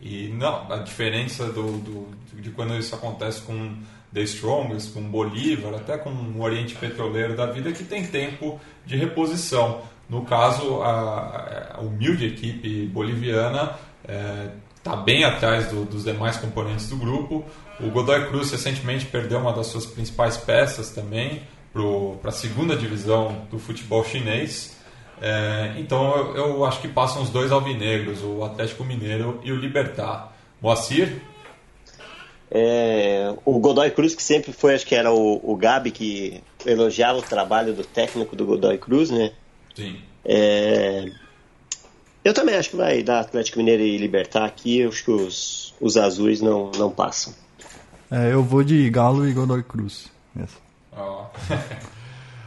e 0.00 0.28
não, 0.28 0.72
a 0.72 0.78
diferença 0.78 1.46
do, 1.46 1.78
do, 1.78 2.08
de 2.40 2.50
quando 2.50 2.74
isso 2.76 2.94
acontece 2.94 3.42
com 3.42 3.76
The 4.12 4.22
Strongest, 4.22 4.92
com 4.92 5.02
Bolívar, 5.02 5.74
até 5.74 5.98
com 5.98 6.10
o 6.10 6.42
Oriente 6.42 6.74
Petroleiro 6.74 7.36
da 7.36 7.46
vida, 7.46 7.68
é 7.68 7.72
que 7.72 7.84
tem 7.84 8.06
tempo 8.06 8.58
de 8.86 8.96
reposição. 8.96 9.82
No 10.08 10.24
caso, 10.24 10.82
a, 10.82 11.76
a 11.76 11.80
humilde 11.80 12.26
equipe 12.26 12.86
boliviana 12.86 13.76
está 14.76 14.94
é, 14.94 14.96
bem 15.04 15.22
atrás 15.24 15.68
do, 15.68 15.84
dos 15.84 16.04
demais 16.04 16.36
componentes 16.36 16.88
do 16.88 16.96
grupo. 16.96 17.44
O 17.78 17.90
Godoy 17.90 18.26
Cruz 18.26 18.50
recentemente 18.50 19.06
perdeu 19.06 19.38
uma 19.38 19.52
das 19.52 19.68
suas 19.68 19.86
principais 19.86 20.36
peças 20.36 20.90
também 20.90 21.42
para 21.72 22.30
a 22.30 22.32
segunda 22.32 22.74
divisão 22.74 23.46
do 23.50 23.58
futebol 23.58 24.04
chinês. 24.04 24.76
É, 25.20 25.74
então 25.76 26.16
eu, 26.16 26.36
eu, 26.36 26.64
acho 26.64 26.80
que 26.80 26.88
passam 26.88 27.22
os 27.22 27.28
dois 27.28 27.52
alvinegros, 27.52 28.22
o 28.22 28.42
Atlético 28.42 28.84
Mineiro 28.84 29.40
e 29.44 29.52
o 29.52 29.56
Libertar. 29.56 30.32
Moacir? 30.60 31.20
É, 32.50 33.34
o 33.44 33.58
Godoy 33.58 33.90
Cruz, 33.90 34.14
que 34.14 34.22
sempre 34.22 34.52
foi, 34.52 34.74
acho 34.74 34.86
que 34.86 34.94
era 34.94 35.12
o, 35.12 35.40
o 35.42 35.56
Gabi 35.56 35.90
que 35.90 36.42
elogiava 36.66 37.18
o 37.18 37.22
trabalho 37.22 37.74
do 37.74 37.84
técnico 37.84 38.34
do 38.34 38.46
Godoy 38.46 38.78
Cruz, 38.78 39.10
né? 39.10 39.32
Sim. 39.74 40.00
É, 40.24 41.10
eu 42.24 42.34
também 42.34 42.56
acho 42.56 42.70
que 42.70 42.76
vai 42.76 43.02
dar 43.02 43.20
Atlético 43.20 43.58
Mineiro 43.58 43.82
e 43.82 43.96
Libertar 43.98 44.44
aqui. 44.44 44.80
Eu 44.80 44.88
acho 44.88 45.04
que 45.04 45.10
os, 45.10 45.74
os 45.80 45.96
azuis 45.96 46.40
não, 46.40 46.70
não 46.72 46.90
passam. 46.90 47.34
É, 48.10 48.32
eu 48.32 48.42
vou 48.42 48.64
de 48.64 48.90
Galo 48.90 49.28
e 49.28 49.32
Godoy 49.32 49.62
Cruz. 49.62 50.10
Oh. 50.96 51.24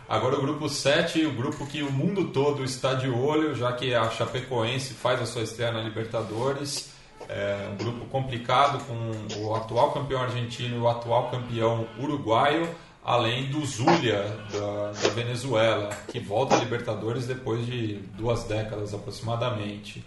Agora 0.08 0.38
o 0.38 0.42
grupo 0.42 0.68
7, 0.68 1.26
o 1.26 1.32
grupo 1.32 1.66
que 1.66 1.82
o 1.82 1.92
mundo 1.92 2.26
todo 2.26 2.64
está 2.64 2.94
de 2.94 3.10
olho, 3.10 3.56
já 3.56 3.72
que 3.72 3.96
a 3.96 4.10
Chapecoense 4.10 4.94
faz 4.94 5.22
a 5.22 5.26
sua 5.26 5.44
estreia 5.44 5.72
na 5.72 5.82
Libertadores. 5.82 6.92
É 7.30 7.70
um 7.72 7.78
grupo 7.78 8.06
complicado 8.06 8.84
com 8.86 9.40
o 9.40 9.56
atual 9.56 9.92
campeão 9.92 10.22
argentino 10.22 10.76
e 10.76 10.80
o 10.80 10.90
atual 10.90 11.32
campeão 11.32 11.88
uruguaio, 11.98 12.70
além 13.04 13.50
do 13.50 13.66
Zulia 13.66 14.38
da, 14.52 14.92
da 14.92 15.10
Venezuela, 15.10 15.90
que 16.10 16.20
volta 16.20 16.56
à 16.56 16.60
Libertadores 16.60 17.26
depois 17.26 17.66
de 17.66 17.96
duas 18.18 18.44
décadas 18.44 18.94
aproximadamente. 18.94 20.06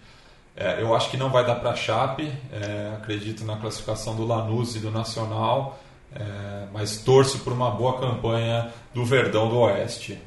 É, 0.54 0.80
eu 0.80 0.94
acho 0.94 1.10
que 1.10 1.16
não 1.16 1.30
vai 1.30 1.44
dar 1.44 1.56
para 1.56 1.70
a 1.70 1.76
Chape, 1.76 2.32
é, 2.52 2.94
acredito 2.96 3.44
na 3.44 3.56
classificação 3.56 4.14
do 4.14 4.26
Lanús 4.26 4.74
e 4.76 4.78
do 4.78 4.90
Nacional. 4.90 5.78
É, 6.18 6.66
mas 6.72 6.96
torço 6.96 7.40
por 7.40 7.52
uma 7.52 7.70
boa 7.70 8.00
campanha 8.00 8.72
do 8.94 9.04
Verdão 9.04 9.48
do 9.48 9.58
Oeste. 9.58 10.18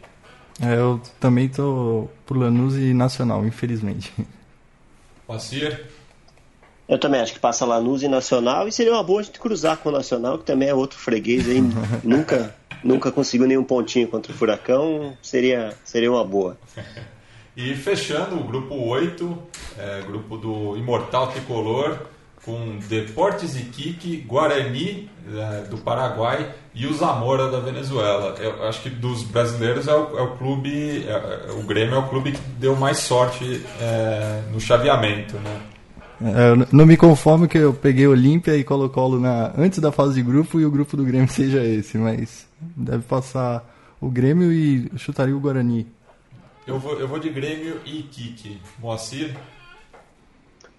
É, 0.61 0.75
eu 0.75 1.01
também 1.19 1.45
estou 1.45 2.11
por 2.25 2.37
Lanús 2.37 2.75
e 2.75 2.93
Nacional, 2.93 3.45
infelizmente. 3.45 4.13
Pacir? 5.25 5.85
Eu 6.87 6.99
também 6.99 7.21
acho 7.21 7.33
que 7.33 7.39
passa 7.39 7.65
Lanús 7.65 8.03
e 8.03 8.07
Nacional 8.07 8.67
e 8.67 8.71
seria 8.71 8.93
uma 8.93 9.03
boa 9.03 9.21
a 9.21 9.23
gente 9.23 9.39
cruzar 9.39 9.77
com 9.77 9.89
o 9.89 9.91
Nacional, 9.91 10.37
que 10.37 10.45
também 10.45 10.69
é 10.69 10.73
outro 10.73 10.97
freguês 10.97 11.47
aí, 11.47 11.61
nunca, 12.03 12.55
nunca 12.83 13.11
conseguiu 13.11 13.47
nenhum 13.47 13.63
pontinho 13.63 14.07
contra 14.07 14.31
o 14.31 14.35
Furacão, 14.35 15.17
seria, 15.21 15.75
seria 15.83 16.11
uma 16.11 16.23
boa. 16.23 16.57
E 17.55 17.75
fechando 17.75 18.39
o 18.39 18.43
grupo 18.43 18.75
8, 18.75 19.37
é, 19.77 20.01
grupo 20.01 20.37
do 20.37 20.77
Imortal 20.77 21.27
Tricolor, 21.27 21.99
com 22.49 22.79
Deportes 22.89 23.55
Iquique, 23.55 24.25
Guarani 24.27 25.07
é, 25.31 25.61
do 25.69 25.77
Paraguai 25.77 26.51
e 26.73 26.87
o 26.87 26.93
Zamora 26.93 27.51
da 27.51 27.59
Venezuela. 27.59 28.35
Eu 28.39 28.67
acho 28.67 28.81
que 28.81 28.89
dos 28.89 29.21
brasileiros 29.21 29.87
é 29.87 29.93
o, 29.93 30.17
é 30.17 30.21
o 30.23 30.35
clube, 30.35 31.05
é, 31.07 31.47
é 31.47 31.51
o 31.51 31.61
Grêmio 31.61 31.93
é 31.93 31.99
o 31.99 32.09
clube 32.09 32.31
que 32.31 32.41
deu 32.57 32.75
mais 32.75 32.97
sorte 32.97 33.63
é, 33.79 34.41
no 34.51 34.59
chaveamento, 34.59 35.35
né? 35.37 35.61
É, 36.21 36.49
eu 36.49 36.67
não 36.71 36.87
me 36.87 36.97
conformo 36.97 37.47
que 37.47 37.57
eu 37.57 37.71
peguei 37.71 38.07
Olímpia 38.07 38.57
e 38.57 38.63
Colo-Colo 38.63 39.19
na, 39.19 39.53
antes 39.55 39.77
da 39.77 39.91
fase 39.91 40.15
de 40.15 40.23
grupo 40.23 40.59
e 40.59 40.65
o 40.65 40.71
grupo 40.71 40.97
do 40.97 41.05
Grêmio 41.05 41.29
seja 41.31 41.63
esse, 41.63 41.99
mas 41.99 42.47
deve 42.59 43.03
passar 43.03 43.63
o 44.01 44.09
Grêmio 44.09 44.51
e 44.51 44.89
chutaria 44.97 45.37
o 45.37 45.39
Guarani. 45.39 45.85
Eu 46.65 46.79
vou, 46.79 46.99
eu 46.99 47.07
vou 47.07 47.19
de 47.19 47.29
Grêmio 47.29 47.79
e 47.85 47.99
Iquique. 47.99 48.59
Moacir? 48.79 49.35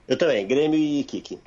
Eu 0.09 0.19
também, 0.19 0.45
Grêmio 0.45 0.77
e 0.77 1.01
Iquique. 1.01 1.39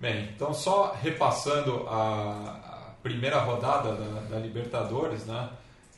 Bem, 0.00 0.30
então 0.34 0.54
só 0.54 0.96
repassando 1.00 1.86
a, 1.86 2.60
primeira 3.02 3.38
rodada 3.40 3.92
da, 3.92 4.20
da 4.30 4.38
Libertadores, 4.38 5.26
né? 5.26 5.48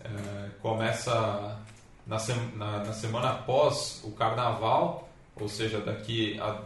É, 0.05 0.49
começa 0.61 1.57
na, 2.07 2.19
sem, 2.19 2.37
na, 2.57 2.79
na, 2.79 2.93
semana 2.93 3.31
após 3.31 4.01
o 4.05 4.11
Carnaval, 4.11 5.09
ou 5.37 5.49
seja, 5.49 5.81
daqui 5.81 6.39
a 6.41 6.59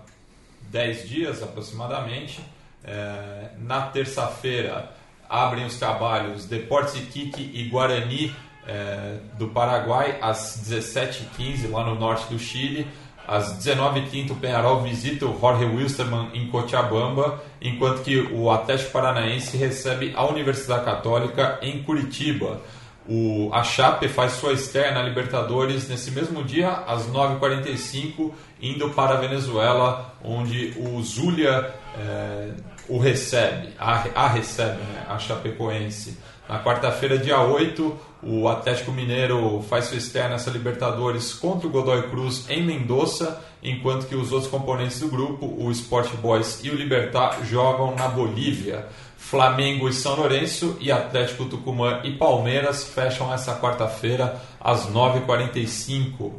10 0.71 1.09
dias 1.09 1.43
aproximadamente. 1.43 2.43
É, 2.83 3.51
na 3.59 3.83
terça-feira 3.89 4.93
abrem 5.29 5.67
os 5.67 5.77
trabalhos 5.77 6.47
Deportes 6.47 6.95
Iquique 6.95 7.51
e 7.53 7.69
Guarani 7.69 8.35
é, 8.67 9.19
do 9.35 9.49
Paraguai 9.49 10.19
às 10.23 10.63
17h15 10.67 11.71
lá 11.71 11.85
no 11.85 11.95
norte 11.95 12.33
do 12.33 12.39
Chile. 12.39 12.87
Às 13.27 13.59
19h30, 13.59 14.31
o 14.31 14.37
Penharol 14.37 14.83
visita 14.83 15.27
o 15.27 15.39
Jorge 15.39 15.65
Wilstermann 15.65 16.31
em 16.33 16.49
Cochabamba, 16.49 17.43
enquanto 17.61 18.03
que 18.03 18.21
o 18.33 18.51
Atlético 18.51 18.93
Paranaense 18.93 19.57
recebe 19.57 20.13
a 20.15 20.25
Universidade 20.25 20.85
Católica 20.85 21.59
em 21.61 21.83
Curitiba. 21.83 22.61
O, 23.09 23.51
a 23.53 23.63
Chape 23.63 24.09
faz 24.09 24.33
sua 24.33 24.53
estreia 24.53 24.93
na 24.93 25.03
Libertadores 25.03 25.89
nesse 25.89 26.11
mesmo 26.11 26.43
dia, 26.43 26.71
às 26.71 27.09
9h45, 27.09 28.33
indo 28.61 28.91
para 28.91 29.15
a 29.15 29.21
Venezuela, 29.21 30.15
onde 30.25 30.75
o 30.77 31.01
Zulia 31.03 31.73
é, 31.99 32.51
o 32.89 32.99
recebe, 32.99 33.69
a, 33.79 34.05
a 34.15 34.29
recebe, 34.29 34.79
né, 34.83 35.07
a 35.09 35.19
Chapecoense. 35.19 36.19
Na 36.49 36.63
quarta-feira, 36.63 37.19
dia 37.19 37.41
8, 37.41 37.97
o 38.23 38.49
Atlético 38.49 38.93
Mineiro 38.93 39.65
faz 39.69 39.87
sua 39.87 39.97
estreia 39.97 40.29
nessa 40.29 40.51
Libertadores 40.51 41.33
contra 41.35 41.67
o 41.67 41.71
Godoy 41.71 42.09
Cruz 42.09 42.49
em 42.49 42.65
Mendoza, 42.65 43.41
enquanto 43.63 44.07
que 44.07 44.15
os 44.15 44.31
outros 44.31 44.51
componentes 44.51 45.01
do 45.01 45.09
grupo, 45.09 45.47
o 45.47 45.71
Sport 45.73 46.15
Boys 46.17 46.61
e 46.63 46.71
o 46.71 46.75
Libertar, 46.75 47.45
jogam 47.45 47.95
na 47.97 48.07
Bolívia. 48.07 48.87
Flamengo 49.17 49.89
e 49.89 49.93
São 49.93 50.15
Lourenço 50.15 50.77
e 50.81 50.93
Atlético 50.93 51.47
Tucumã 51.47 52.01
e 52.05 52.13
Palmeiras 52.13 52.85
fecham 52.85 53.33
essa 53.33 53.57
quarta-feira 53.57 54.41
às 54.61 54.89
9h45. 54.89 56.33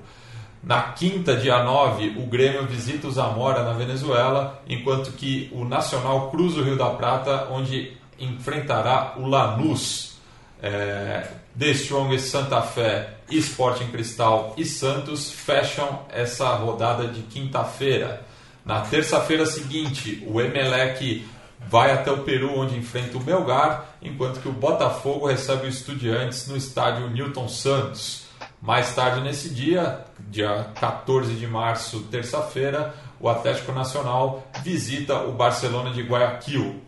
Na 0.64 0.82
quinta, 0.94 1.36
dia 1.36 1.64
9, 1.64 2.16
o 2.18 2.26
Grêmio 2.26 2.66
visita 2.66 3.08
o 3.08 3.12
Zamora 3.12 3.64
na 3.64 3.74
Venezuela, 3.74 4.62
enquanto 4.68 5.12
que 5.12 5.50
o 5.54 5.64
Nacional 5.64 6.30
cruza 6.30 6.60
o 6.60 6.64
Rio 6.64 6.78
da 6.78 6.90
Prata, 6.90 7.48
onde 7.52 7.96
enfrentará 8.20 9.14
o 9.18 9.28
Lanús. 9.28 10.18
É, 10.62 11.28
The 11.58 11.70
Strongest 11.72 12.30
Santa 12.30 12.62
Fé, 12.62 13.18
Sporting 13.30 13.88
Cristal 13.88 14.54
e 14.58 14.66
Santos 14.66 15.32
fecham 15.32 16.06
essa 16.10 16.50
rodada 16.56 17.08
de 17.08 17.22
quinta-feira. 17.22 18.22
Na 18.66 18.82
terça-feira 18.82 19.46
seguinte, 19.46 20.24
o 20.28 20.42
Emelec 20.42 21.26
vai 21.60 21.92
até 21.92 22.12
o 22.12 22.20
Peru, 22.20 22.60
onde 22.60 22.78
enfrenta 22.78 23.18
o 23.18 23.24
Melgar, 23.24 23.98
enquanto 24.02 24.40
que 24.40 24.48
o 24.48 24.54
Botafogo 24.54 25.28
recebe 25.28 25.66
o 25.66 25.70
Estudiantes 25.70 26.48
no 26.48 26.56
estádio 26.56 27.10
Newton 27.10 27.48
Santos. 27.48 28.27
Mais 28.62 28.94
tarde 28.96 29.22
nesse 29.22 29.50
dia, 29.50 30.06
dia 30.20 30.68
14 30.80 31.34
de 31.36 31.46
março, 31.46 32.02
terça-feira, 32.12 32.94
o 33.20 33.30
Atlético 33.30 33.72
Nacional 33.72 34.44
visita 34.64 35.16
o 35.22 35.32
Barcelona 35.32 35.92
de 35.92 36.02
Guayaquil. 36.02 36.82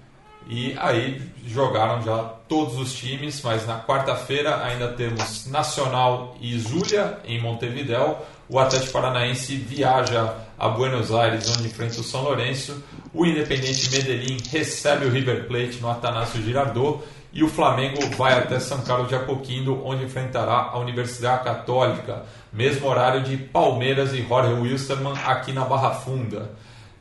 E 0.47 0.75
aí 0.79 1.21
jogaram 1.45 2.01
já 2.01 2.23
todos 2.47 2.75
os 2.79 2.93
times, 2.93 3.39
mas 3.43 3.67
na 3.67 3.79
quarta-feira 3.79 4.63
ainda 4.63 4.87
temos 4.87 5.45
Nacional 5.45 6.35
e 6.41 6.57
Zulia 6.57 7.19
em 7.23 7.39
Montevideo. 7.39 8.17
O 8.49 8.57
Atlético 8.57 8.93
Paranaense 8.93 9.55
viaja 9.55 10.33
a 10.57 10.67
Buenos 10.69 11.13
Aires, 11.13 11.55
onde 11.55 11.67
enfrenta 11.67 12.01
o 12.01 12.03
São 12.03 12.23
Lourenço. 12.23 12.83
O 13.13 13.25
Independente 13.25 13.89
Medellín 13.89 14.37
recebe 14.51 15.05
o 15.05 15.09
River 15.09 15.47
Plate 15.47 15.79
no 15.81 15.89
Atanásio 15.89 16.41
Girardot. 16.43 17.03
E 17.31 17.43
o 17.43 17.47
Flamengo 17.47 17.99
vai 18.17 18.33
até 18.33 18.59
São 18.59 18.81
Carlos 18.81 19.07
de 19.07 19.15
Apoquindo, 19.15 19.85
onde 19.85 20.03
enfrentará 20.03 20.69
a 20.71 20.79
Universidade 20.79 21.43
Católica. 21.43 22.23
Mesmo 22.51 22.87
horário 22.87 23.21
de 23.21 23.37
Palmeiras 23.37 24.13
e 24.13 24.23
Jorge 24.23 24.53
Wilstermann 24.53 25.15
aqui 25.25 25.51
na 25.51 25.63
Barra 25.63 25.91
Funda. 25.91 26.51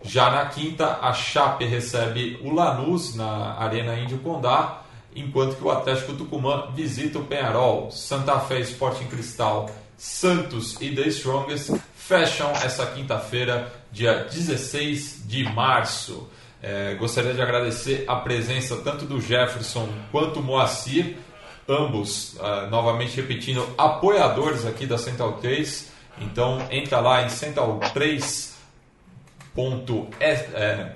Já 0.02 0.30
na 0.30 0.46
quinta, 0.46 0.98
a 1.00 1.12
Chape 1.12 1.64
recebe 1.64 2.38
o 2.42 2.52
Lanús 2.54 3.14
na 3.14 3.54
Arena 3.58 3.98
Índio 3.98 4.18
Condá, 4.18 4.82
enquanto 5.16 5.56
que 5.56 5.64
o 5.64 5.70
Atlético 5.70 6.12
Tucumã 6.12 6.68
visita 6.74 7.18
o 7.18 7.24
Penharol, 7.24 7.90
Santa 7.90 8.38
Fé 8.38 8.60
Sporting 8.60 9.06
Cristal, 9.06 9.70
Santos 9.96 10.76
e 10.80 10.94
The 10.94 11.08
Strongest 11.08 11.72
fecham 11.96 12.50
essa 12.52 12.86
quinta-feira, 12.86 13.72
dia 13.92 14.24
16 14.24 15.26
de 15.26 15.44
março. 15.44 16.28
É, 16.62 16.94
gostaria 16.94 17.34
de 17.34 17.40
agradecer 17.40 18.04
a 18.08 18.16
presença 18.16 18.76
tanto 18.78 19.04
do 19.04 19.20
Jefferson 19.20 19.88
quanto 20.10 20.42
Moacir, 20.42 21.16
ambos, 21.68 22.34
uh, 22.34 22.68
novamente 22.68 23.14
repetindo, 23.16 23.68
apoiadores 23.78 24.66
aqui 24.66 24.86
da 24.86 24.98
Central 24.98 25.34
3 25.34 25.92
Então 26.20 26.66
entra 26.70 27.00
lá 27.00 27.22
em 27.22 27.26
central3. 27.26 28.56
É, 30.20 30.92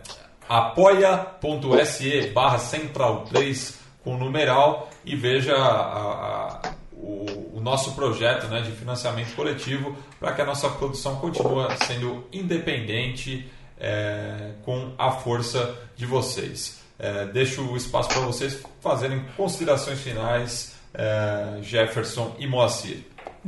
apoia.se 0.48 2.28
barra 2.28 2.58
central 2.58 3.24
3 3.24 3.78
com 4.04 4.16
numeral 4.16 4.88
e 5.04 5.16
veja 5.16 5.56
a, 5.56 6.72
o, 7.02 7.60
nosso 7.60 7.92
projeto 7.92 8.48
né, 8.48 8.60
de 8.60 8.72
financiamento 8.72 9.34
coletivo 9.36 9.96
para 10.18 10.32
que 10.32 10.40
a 10.40 10.44
nossa 10.44 10.68
produção 10.68 11.16
continue 11.16 11.64
sendo 11.86 12.24
independente 12.32 13.48
é, 13.78 14.52
com 14.64 14.92
a 14.98 15.12
força 15.12 15.74
de 15.96 16.04
vocês. 16.04 16.80
É, 16.98 17.26
deixo 17.26 17.62
o 17.62 17.76
espaço 17.76 18.08
para 18.08 18.20
vocês 18.20 18.62
fazerem 18.80 19.24
considerações 19.36 20.00
finais, 20.00 20.74
é, 20.94 21.58
Jefferson 21.62 22.34
e 22.38 22.46
Moacir. 22.46 22.98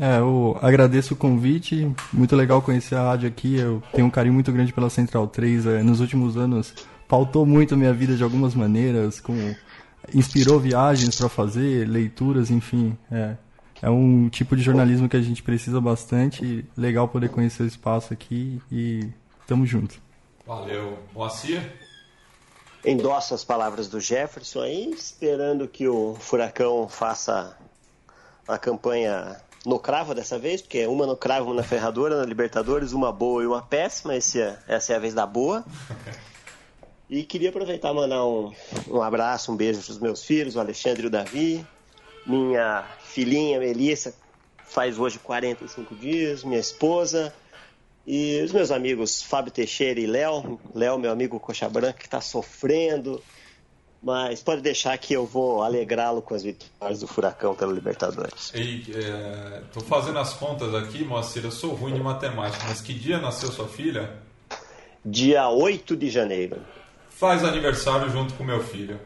É, 0.01 0.19
eu 0.19 0.59
agradeço 0.61 1.15
o 1.15 1.17
convite, 1.17 1.93
muito 2.13 2.35
legal 2.35 2.61
conhecer 2.61 2.97
a 2.97 3.03
rádio 3.03 3.29
aqui, 3.29 3.57
eu 3.57 3.83
tenho 3.93 4.07
um 4.07 4.11
carinho 4.11 4.35
muito 4.35 4.51
grande 4.51 4.73
pela 4.73 4.91
Central 4.91 5.29
3, 5.29 5.67
é, 5.67 5.83
nos 5.83 6.01
últimos 6.01 6.37
anos 6.37 6.75
pautou 7.07 7.47
muito 7.47 7.75
a 7.75 7.77
minha 7.77 7.93
vida 7.93 8.17
de 8.17 8.25
algumas 8.25 8.55
maneiras, 8.57 9.21
com, 9.21 9.55
inspirou 10.13 10.59
viagens 10.59 11.17
para 11.17 11.29
fazer, 11.29 11.89
leituras, 11.89 12.51
enfim, 12.51 12.97
é, 13.11 13.37
é 13.85 13.91
um 13.91 14.31
tipo 14.31 14.57
de 14.57 14.63
jornalismo 14.63 15.11
que 15.11 15.17
a 15.17 15.21
gente 15.21 15.43
precisa 15.43 15.79
bastante, 15.79 16.65
legal 16.75 17.07
poder 17.07 17.29
conhecer 17.29 17.65
o 17.65 17.67
espaço 17.67 18.15
aqui 18.15 18.59
e 18.73 19.11
tamo 19.47 19.67
junto. 19.67 20.01
Valeu. 20.47 20.99
Moacir? 21.13 21.71
Endosso 22.83 23.35
as 23.35 23.45
palavras 23.45 23.87
do 23.87 24.01
Jefferson 24.01 24.63
aí, 24.63 24.91
esperando 24.91 25.69
que 25.69 25.87
o 25.87 26.15
Furacão 26.15 26.89
faça 26.89 27.59
a 28.49 28.57
campanha 28.57 29.37
no 29.67 29.79
cravo 29.79 30.15
dessa 30.15 30.39
vez, 30.39 30.63
porque 30.63 30.79
é 30.79 30.89
uma 30.89 31.07
no 31.07 31.17
cravo, 31.17 31.51
uma 31.51 31.57
na 31.57 31.63
ferradura, 31.63 32.17
na 32.17 32.25
Libertadores, 32.25 32.93
uma 32.93 33.13
boa 33.13 33.43
e 33.43 33.47
uma 33.47 33.61
péssima. 33.61 34.17
Esse 34.17 34.41
é, 34.41 34.59
essa 34.67 34.95
é 34.95 34.97
a 34.97 34.99
vez 34.99 35.13
da 35.13 35.27
boa. 35.27 35.63
E 37.11 37.23
queria 37.23 37.51
aproveitar 37.51 37.91
e 37.91 37.95
mandar 37.95 38.25
um, 38.25 38.51
um 38.89 39.03
abraço, 39.03 39.53
um 39.53 39.57
beijo 39.57 39.83
para 39.83 39.93
os 39.93 39.99
meus 39.99 40.25
filhos, 40.25 40.57
o 40.57 40.61
Alexandre 40.61 41.03
e 41.03 41.07
o 41.07 41.11
Davi, 41.11 41.67
minha 42.27 42.85
filhinha 43.01 43.59
Melissa, 43.59 44.15
faz 44.65 44.99
hoje 44.99 45.19
45 45.19 45.95
dias, 45.95 46.43
minha 46.45 46.59
esposa, 46.59 47.33
e 48.07 48.43
os 48.45 48.53
meus 48.53 48.71
amigos 48.71 49.23
Fábio 49.23 49.53
Teixeira 49.53 50.01
e 50.01 50.07
Léo, 50.07 50.61
Léo, 50.75 50.99
meu 50.99 51.11
amigo 51.11 51.41
Coxa 51.41 51.69
Branca, 51.69 51.99
que 51.99 52.05
está 52.05 52.21
sofrendo, 52.21 53.23
mas 54.03 54.43
pode 54.43 54.61
deixar 54.61 54.97
que 54.99 55.15
eu 55.15 55.25
vou 55.25 55.63
alegrá-lo 55.63 56.21
com 56.21 56.35
as 56.35 56.43
vitórias 56.43 57.01
do 57.01 57.07
Furacão 57.07 57.55
pelo 57.55 57.73
Libertadores. 57.73 58.53
Estou 58.55 59.83
é, 59.83 59.87
fazendo 59.87 60.19
as 60.19 60.35
contas 60.35 60.75
aqui, 60.75 61.03
Moacir, 61.03 61.45
eu 61.45 61.51
sou 61.51 61.73
ruim 61.75 61.95
de 61.95 62.03
matemática, 62.03 62.65
mas 62.69 62.83
que 62.83 62.93
dia 62.93 63.19
nasceu 63.19 63.51
sua 63.51 63.67
filha? 63.67 64.19
Dia 65.03 65.49
8 65.49 65.97
de 65.97 66.11
janeiro. 66.11 66.61
Faz 67.09 67.43
aniversário 67.45 68.11
junto 68.11 68.35
com 68.35 68.45
meu 68.45 68.63
filho. 68.63 69.01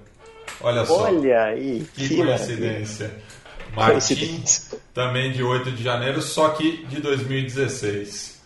Olha 0.61 0.85
só. 0.85 1.05
Olha 1.05 1.43
aí. 1.45 1.87
Que, 1.95 2.09
que 2.09 2.17
coincidência. 2.17 3.11
Martim, 3.75 4.43
também 4.95 5.31
de 5.33 5.43
8 5.43 5.71
de 5.73 5.83
janeiro, 5.83 6.21
só 6.21 6.51
que 6.51 6.85
de 6.87 7.01
2016. 7.01 8.41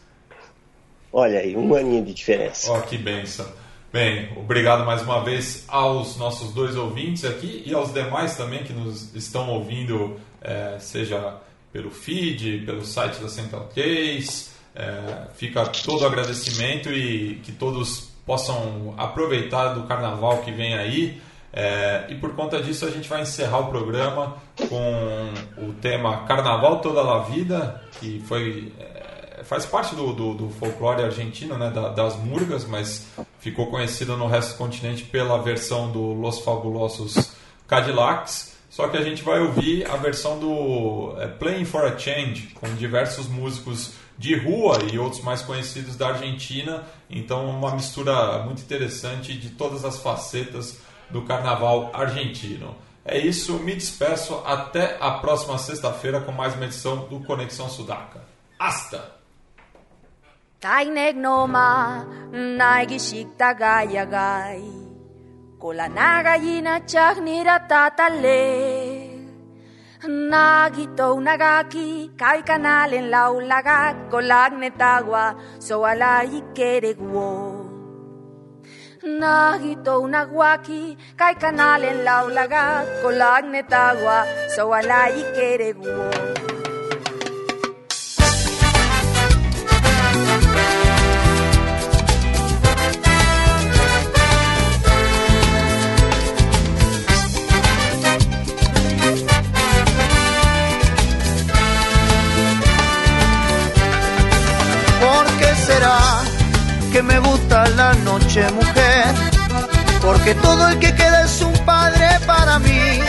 Olha 1.13 1.41
aí, 1.41 1.57
um 1.57 1.75
aninho 1.75 2.05
de 2.05 2.15
diferença. 2.15 2.71
Ó, 2.73 2.79
oh, 2.79 2.83
que 2.83 2.99
benção. 2.99 3.47
Bem, 3.93 4.31
obrigado 4.37 4.87
mais 4.87 5.03
uma 5.03 5.23
vez 5.23 5.65
aos 5.69 6.17
nossos 6.17 6.55
dois 6.55 6.77
ouvintes 6.77 7.27
aqui 7.27 7.63
e 7.67 7.75
aos 7.75 7.93
demais 7.93 8.37
também 8.37 8.65
que 8.65 8.73
nos 8.73 9.15
estão 9.15 9.51
ouvindo, 9.51 10.19
é, 10.41 10.79
seja 10.79 11.37
pelo 11.71 11.91
feed, 11.91 12.65
pelo 12.65 12.85
site 12.85 13.21
da 13.21 13.29
Central 13.29 13.69
Case. 13.75 14.51
É, 14.75 15.27
fica 15.35 15.67
todo 15.67 16.03
o 16.03 16.07
agradecimento 16.07 16.91
e 16.91 17.35
que 17.43 17.53
todos 17.53 18.09
possam 18.25 18.95
aproveitar 18.97 19.75
do 19.75 19.83
carnaval 19.83 20.39
que 20.39 20.51
vem 20.51 20.75
aí. 20.75 21.21
É, 21.53 22.07
e 22.09 22.15
por 22.15 22.35
conta 22.35 22.63
disso 22.63 22.87
a 22.87 22.91
gente 22.91 23.09
vai 23.09 23.21
encerrar 23.21 23.59
o 23.59 23.67
programa 23.67 24.37
com 24.69 25.33
o 25.59 25.75
tema 25.75 26.25
Carnaval 26.25 26.81
Toda 26.81 27.03
a 27.03 27.19
Vida, 27.25 27.83
que 28.01 28.21
foi 28.27 28.73
é, 28.81 29.45
faz 29.45 29.67
parte 29.67 29.95
do, 29.95 30.15
do, 30.15 30.35
do, 30.35 30.51
folclore 30.51 31.03
argentino, 31.03 31.59
né, 31.59 31.71
da, 31.71 31.91
das 31.91 32.17
murgas, 32.17 32.65
mas 32.65 33.07
ficou 33.39 33.67
conhecido 33.67 34.17
no 34.17 34.27
resto 34.27 34.53
do 34.53 34.59
continente 34.59 35.05
pela 35.05 35.43
versão 35.43 35.93
do 35.93 36.15
Los 36.15 36.41
Fabulosos 36.41 37.33
Cadillacs. 37.67 38.53
Só 38.71 38.89
que 38.89 38.97
a 38.97 39.03
gente 39.03 39.23
vai 39.23 39.39
ouvir 39.39 39.87
a 39.91 39.97
versão 39.97 40.39
do 40.39 41.15
é, 41.19 41.27
Playing 41.27 41.67
for 41.67 41.85
a 41.85 41.99
Change, 41.99 42.55
com 42.55 42.75
diversos 42.77 43.29
músicos 43.29 43.93
de 44.17 44.35
rua 44.35 44.79
e 44.91 44.99
outros 44.99 45.23
mais 45.23 45.43
conhecidos 45.43 45.97
da 45.97 46.09
Argentina. 46.09 46.83
Então, 47.11 47.51
uma 47.51 47.75
mistura 47.75 48.39
muito 48.45 48.63
interessante 48.63 49.35
de 49.35 49.51
todas 49.51 49.85
as 49.85 49.99
facetas 49.99 50.81
do 51.13 51.23
carnaval 51.23 51.91
argentino. 51.95 52.75
É 53.05 53.19
isso, 53.19 53.59
me 53.59 53.75
despeço 53.75 54.43
até 54.47 54.97
a 55.01 55.11
próxima 55.13 55.59
sexta-feira 55.59 56.21
com 56.21 56.33
mais 56.33 56.55
uma 56.55 56.65
edição 56.65 57.09
do 57.09 57.21
Conexão 57.21 57.69
Sudaca. 57.69 58.23
Hasta! 58.59 59.21
Tatale. 67.69 69.13
Nagaki, 71.23 72.11
kai 72.17 72.43
kanal 72.43 72.93
en 72.93 73.11
laulaga, 73.11 73.95
colagnetagua, 74.11 75.37
so 75.61 75.85
ala 75.85 76.25
ikeregwo. 76.25 77.52
Nagito 79.03 79.99
unawaki, 79.99 80.97
kay 81.19 81.35
kanal 81.35 81.83
en 81.83 82.05
laulaga, 82.07 82.87
kolag 83.03 83.45
netagua, 83.51 84.19
soalay 84.55 85.17
kereguo. 85.35 86.07
¿Por 105.03 105.27
qué 105.39 105.51
será 105.67 105.99
que 106.93 107.03
me 107.03 107.19
gusta 107.19 107.69
la 107.71 107.95
noche 107.95 108.47
porque 110.25 110.41
todo 110.41 110.69
el 110.69 110.79
que 110.79 110.95
queda 110.95 111.25
es 111.25 111.41
un 111.41 111.53
padre 111.65 112.07
para 112.27 112.61
mí, 112.61 113.01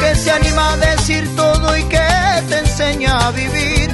que 0.00 0.14
se 0.14 0.30
anima 0.30 0.72
a 0.72 0.76
decir 0.78 1.28
todo 1.36 1.76
y 1.76 1.82
que 1.84 2.08
te 2.48 2.58
enseña 2.60 3.26
a 3.26 3.30
vivir 3.30 3.90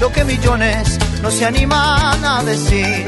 lo 0.00 0.12
que 0.12 0.22
millones 0.22 0.96
no 1.22 1.32
se 1.32 1.44
animan 1.44 2.24
a 2.24 2.40
decir. 2.44 3.04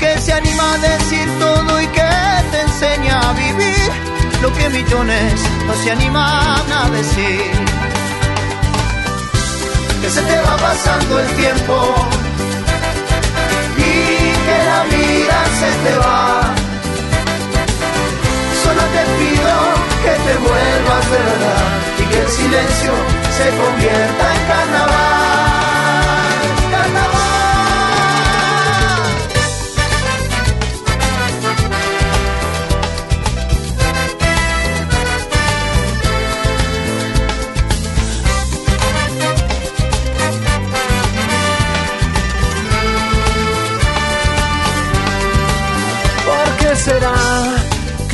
Que 0.00 0.18
se 0.18 0.32
anima 0.32 0.72
a 0.72 0.78
decir 0.78 1.28
todo 1.38 1.82
y 1.82 1.86
que 1.88 2.10
te 2.52 2.60
enseña 2.62 3.20
a 3.20 3.32
vivir 3.34 3.90
lo 4.40 4.50
que 4.54 4.70
millones 4.70 5.34
no 5.66 5.74
se 5.74 5.90
animan 5.90 6.72
a 6.72 6.88
decir. 6.90 7.52
Que 10.00 10.08
se 10.08 10.22
te 10.22 10.40
va 10.40 10.56
pasando 10.56 11.20
el 11.20 11.28
tiempo 11.36 12.08
que 14.48 14.64
la 14.64 14.82
vida 14.84 15.38
se 15.60 15.70
te 15.84 15.98
va. 15.98 16.47
Te 18.78 19.04
pido 19.18 19.54
que 20.04 20.14
te 20.26 20.38
vuelvas 20.38 21.10
de 21.10 21.18
verdad 21.18 21.64
y 21.98 22.04
que 22.10 22.20
el 22.20 22.28
silencio 22.28 22.92
se 23.36 23.50
convierta 23.50 24.34
en 24.34 24.46
carnaval. 24.46 25.07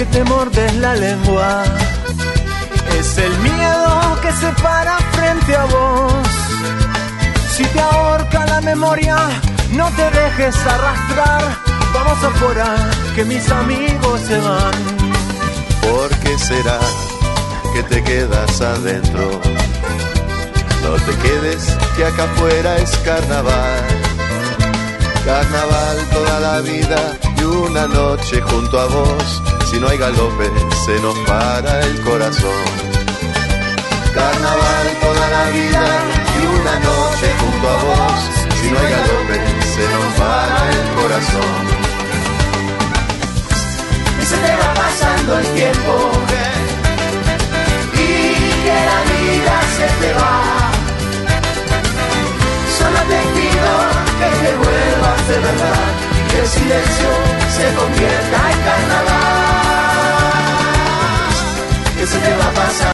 Que 0.05 0.19
te 0.19 0.25
mordes 0.25 0.75
la 0.77 0.95
lengua. 0.95 1.63
Es 2.99 3.19
el 3.19 3.39
miedo 3.39 4.19
que 4.23 4.33
se 4.33 4.51
para 4.63 4.99
frente 4.99 5.57
a 5.57 5.65
vos. 5.65 6.27
Si 7.55 7.65
te 7.65 7.81
ahorca 7.81 8.47
la 8.47 8.61
memoria, 8.61 9.17
no 9.73 9.89
te 9.91 10.11
dejes 10.11 10.57
arrastrar. 10.67 11.43
Vamos 11.95 12.25
afuera, 12.25 12.75
que 13.15 13.25
mis 13.25 13.49
amigos 13.51 14.21
se 14.27 14.39
van. 14.39 14.75
¿Por 15.83 16.11
qué 16.23 16.39
será 16.39 16.79
que 17.73 17.83
te 17.85 18.03
quedas 18.03 18.61
adentro? 18.61 19.41
No 20.83 20.93
te 21.07 21.17
quedes, 21.25 21.77
que 21.97 22.05
acá 22.05 22.25
afuera 22.25 22.77
es 22.79 22.91
carnaval. 22.99 23.85
Carnaval 25.25 25.97
toda 26.13 26.41
la 26.41 26.61
vida 26.61 27.01
y 27.39 27.45
una 27.45 27.87
noche 27.87 28.41
junto 28.43 28.79
a 28.79 28.87
vos. 28.87 29.54
Si 29.75 29.81
no 29.81 29.89
hay 29.89 29.99
galope, 29.99 30.49
se 30.87 31.01
nos 31.01 31.19
para 31.27 31.81
el 31.81 32.01
corazón. 32.03 32.65
Carnaval 34.15 34.87
toda 35.03 35.29
la 35.31 35.51
vida 35.51 35.85
y 36.39 36.47
una 36.47 36.75
noche 36.79 37.27
junto 37.41 37.69
a 37.69 37.77
vos. 37.83 38.21
Si 38.61 38.71
no 38.71 38.79
hay 38.79 38.89
galope, 38.89 39.37
se 39.75 39.85
nos 39.93 40.09
para 40.15 40.71
el 40.71 40.87
corazón. 40.95 41.63
Y 44.23 44.25
se 44.25 44.37
te 44.37 44.53
va 44.55 44.75
pasando 44.75 45.39
el 45.41 45.47
tiempo 45.59 45.93
y 47.95 47.99
que 48.65 48.79
la 48.91 49.01
vida 49.11 49.55
se 49.77 49.87
te 50.01 50.15
va. 50.15 50.71
Solo 52.79 53.01
te 53.11 53.21
pido 53.35 53.71
que 54.21 54.29
te 54.39 54.55
vuelvas 54.55 55.29
de 55.29 55.39
verdad 55.41 55.85
y 56.15 56.31
que 56.31 56.39
el 56.43 56.47
silencio 56.47 57.11
se 57.57 57.75
convierta 57.75 58.45
esqueço 62.05 62.21
de 62.21 62.31
lá 62.37 62.53
passar. 62.53 62.75